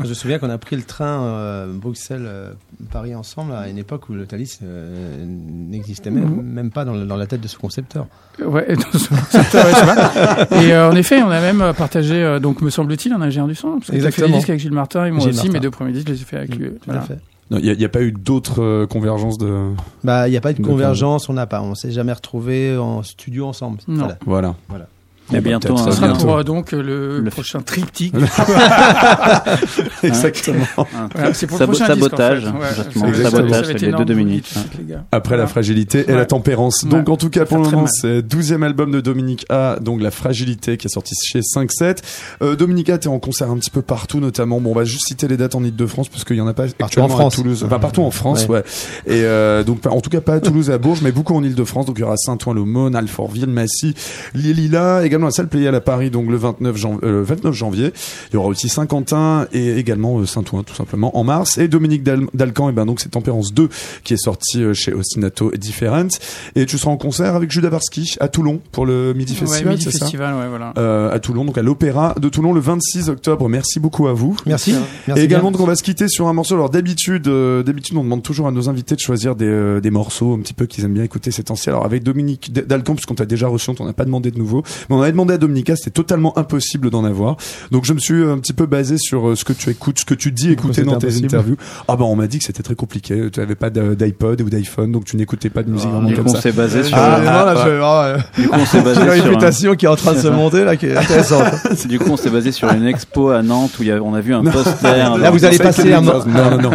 [0.05, 4.13] Je me souviens qu'on a pris le train euh, Bruxelles-Paris ensemble à une époque où
[4.13, 6.43] le Thalys euh, n'existait même, Mhm.
[6.43, 8.07] même pas dans, le- dans la tête de ce concepteur.
[8.39, 10.63] ouais, dans ce concepteur, ouais.
[10.67, 13.49] Et euh, en effet, on a même euh, partagé, euh, donc me semble-t-il, un ingénieur
[13.49, 13.79] du son.
[13.79, 14.37] Parce que j'ai fait des Exactement.
[14.37, 15.53] disques avec Gilles Martin et moi Gilles aussi, Martin.
[15.55, 16.69] mes deux premiers disques, je les ai fait avec lui.
[16.71, 17.01] Tout Voilà.
[17.01, 17.19] à fait.
[17.51, 19.73] Il n'y a, pas eu d'autres euh, convergences de.
[20.05, 22.79] Bah, il n'y a pas eu de convergence, on n'a pas, on s'est jamais retrouvés
[22.79, 23.79] en studio ensemble.
[23.89, 24.09] Non.
[24.25, 24.55] Voilà.
[24.69, 24.87] Voilà.
[25.33, 26.25] Mais bah, bientôt, hein, Ça sera bientôt.
[26.27, 28.15] pour euh, donc euh, le, Le- prochain triptyque.
[30.03, 30.65] Exactement.
[30.79, 31.09] Hein.
[31.15, 32.49] Voilà, c'est pour Sabo- le prochain disque, en sabotage, fait.
[32.51, 33.05] Ouais, exactement.
[33.05, 34.83] ça va- ça Sabotage, les deux hein.
[34.89, 35.05] gars.
[35.13, 36.17] Après la fragilité et Ouais.
[36.17, 36.83] la tempérance.
[36.85, 36.91] Ouais.
[36.91, 40.11] Donc en tout cas pour le moment c'est 12e album de Dominique A, donc la
[40.11, 41.99] fragilité qui est sorti chez 5-7.
[42.43, 44.61] Euh, Dominique A t'es en concert un petit peu partout notamment.
[44.61, 46.65] Bon on va juste citer les dates en Ile-de-France parce qu'il y en a pas
[46.65, 47.35] actuellement en France.
[47.35, 47.63] à Toulouse.
[47.65, 48.63] Enfin partout en France ouais.
[49.07, 51.87] Et euh, donc en tout cas pas à Toulouse à Bourges mais beaucoup en Ile-de-France.
[51.87, 53.95] Donc il y aura Saint-Ouen-l'Aumône, Alfortville, Massy,
[54.35, 57.93] Lille-Lila, également la salle Pléiade à Paris donc le 29, jan- euh, 29 janvier.
[58.31, 61.59] Il y aura aussi Saint-Quentin et également euh, Saint-Ouen tout simplement en mars.
[61.59, 63.69] Et Dominique Dal- Dalcan et ben donc c'est Tempérance 2
[64.05, 66.09] qui est sorti euh, chez Ostinato Different.
[66.57, 69.73] Et tu seras en concert avec Judas Barsky à Toulon pour le Midi Ouais, Festival,
[69.75, 70.73] Midi c'est ça Festival, ouais, voilà.
[70.79, 73.49] euh, à Toulon, donc à l'Opéra de Toulon le 26 octobre.
[73.49, 74.37] Merci beaucoup à vous.
[74.47, 74.75] Merci.
[75.07, 76.55] Merci Et également, donc, on va se quitter sur un morceau.
[76.55, 79.91] Alors, d'habitude, euh, d'habitude, on demande toujours à nos invités de choisir des, euh, des
[79.91, 81.69] morceaux un petit peu qu'ils aiment bien écouter ces temps-ci.
[81.71, 84.63] Alors, avec Dominique Dalcan, puisqu'on t'a déjà reçu, on n'a pas demandé de nouveau.
[84.89, 87.37] Mais on demandé à Dominica, c'était totalement impossible d'en avoir.
[87.71, 90.05] Donc, je me suis un petit peu basé sur euh, ce que tu écoutes, ce
[90.05, 91.57] que tu dis écouter dans tes interviews.
[91.89, 93.31] Ah ben, on m'a dit que c'était très compliqué.
[93.33, 96.23] Tu n'avais pas d'iPod ou d'iPhone, donc tu n'écoutais pas de musique vraiment Du coup,
[96.25, 96.97] comme on s'est basé sur.
[96.97, 97.63] Ah, non, ah, là, ah.
[97.65, 99.97] je vais voir, euh, Du coup, on s'est basé une un- réputation qui est en
[99.97, 101.45] train de se monter, là, qui est intéressante.
[101.89, 104.15] Du coup, on s'est basé sur une expo à Nantes où il y a- on
[104.15, 104.97] a vu un poster.
[105.19, 106.01] Là, vous allez passer un.
[106.01, 106.71] Non, non, non.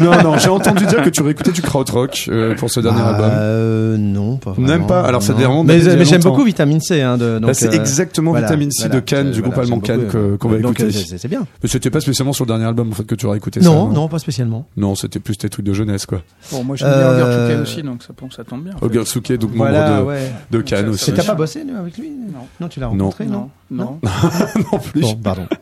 [0.00, 0.38] non, non.
[0.38, 3.30] J'ai entendu dire que tu réécoutais du krautrock euh, pour ce dernier Bah, album.
[3.32, 4.66] euh, non, pas vraiment.
[4.68, 5.02] Même pas.
[5.02, 7.00] Alors, ça dérange, Mais, mais j'aime beaucoup Vitamine C.
[7.02, 8.94] Hein, de, donc, Là, c'est euh, exactement voilà, Vitamine C voilà.
[8.94, 10.96] de Cannes, du Euh, groupe voilà, allemand Cannes que- qu'on va donc, écouter.
[10.98, 11.46] euh, c'est bien.
[11.62, 13.68] Mais c'était pas spécialement sur le dernier album en fait que tu aurais écouté ça.
[13.68, 14.66] Non, non, pas spécialement.
[14.76, 16.22] Non, c'était plus tes trucs de jeunesse quoi.
[16.52, 18.74] Bon, moi, j'aime bien Euh, Ogre aussi, donc ça, tombe bien.
[18.80, 20.32] Ogersuke, donc Voilà, membre de, ouais.
[20.50, 21.12] de Cannes aussi.
[21.12, 22.10] t'as pas bossé avec lui?
[22.10, 22.40] Non.
[22.60, 22.92] Non, tu l'as Non.
[22.92, 24.10] rencontré, non, Non, non.
[24.72, 25.00] non plus.
[25.02, 25.46] Bon, pardon.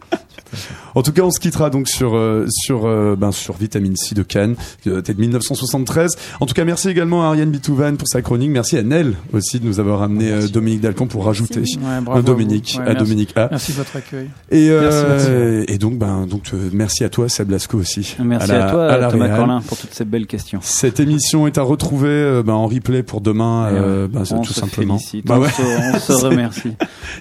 [0.96, 4.14] En tout cas, on se quittera donc sur euh, sur euh, ben sur Vitamine C
[4.16, 4.56] de Cannes,
[4.88, 6.10] euh, t'es de 1973.
[6.40, 8.50] En tout cas, merci également à Ariane Bitouvan pour sa chronique.
[8.50, 11.76] Merci à Nel aussi de nous avoir amené euh, Dominique Dalcan pour rajouter Merci.
[11.78, 12.76] Ouais, bravo un Dominique.
[12.78, 13.04] Ouais, à merci.
[13.04, 13.48] Dominique A.
[13.50, 14.30] Merci de votre accueil.
[14.50, 15.72] Et euh, Merci, merci.
[15.74, 18.16] et donc ben donc euh, merci à toi Seb Lasco aussi.
[18.18, 19.36] Merci la- à, toi, à Thomas réal.
[19.36, 20.60] Corlin, pour toutes ces belles questions.
[20.62, 24.52] Cette émission est à retrouver euh, ben, en replay pour demain, euh, ben, on tout
[24.54, 24.96] se simplement.
[24.98, 25.50] félicite, Bah on, ouais.
[25.50, 26.72] se, on se remercie.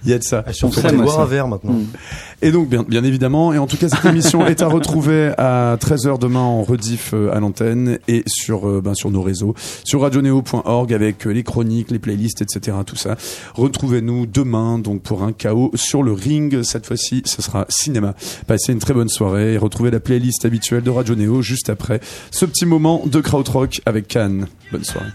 [0.05, 0.45] Il y a de ça.
[0.63, 1.19] On on boire aussi.
[1.19, 1.73] un verre maintenant.
[1.73, 1.85] Mm.
[2.45, 6.19] Et donc, bien, évidemment, et en tout cas, cette émission est à retrouver à 13h
[6.19, 10.93] demain en rediff euh, à l'antenne et sur, euh, ben, sur nos réseaux, sur radioneo.org
[10.93, 12.77] avec euh, les chroniques, les playlists, etc.
[12.85, 13.17] Tout ça.
[13.55, 16.61] Retrouvez-nous demain, donc, pour un chaos sur le ring.
[16.61, 18.13] Cette fois-ci, ce sera cinéma.
[18.45, 21.99] Passez une très bonne soirée et retrouvez la playlist habituelle de Radio Néo juste après
[22.29, 24.45] ce petit moment de krautrock avec Cannes.
[24.71, 25.09] Bonne soirée.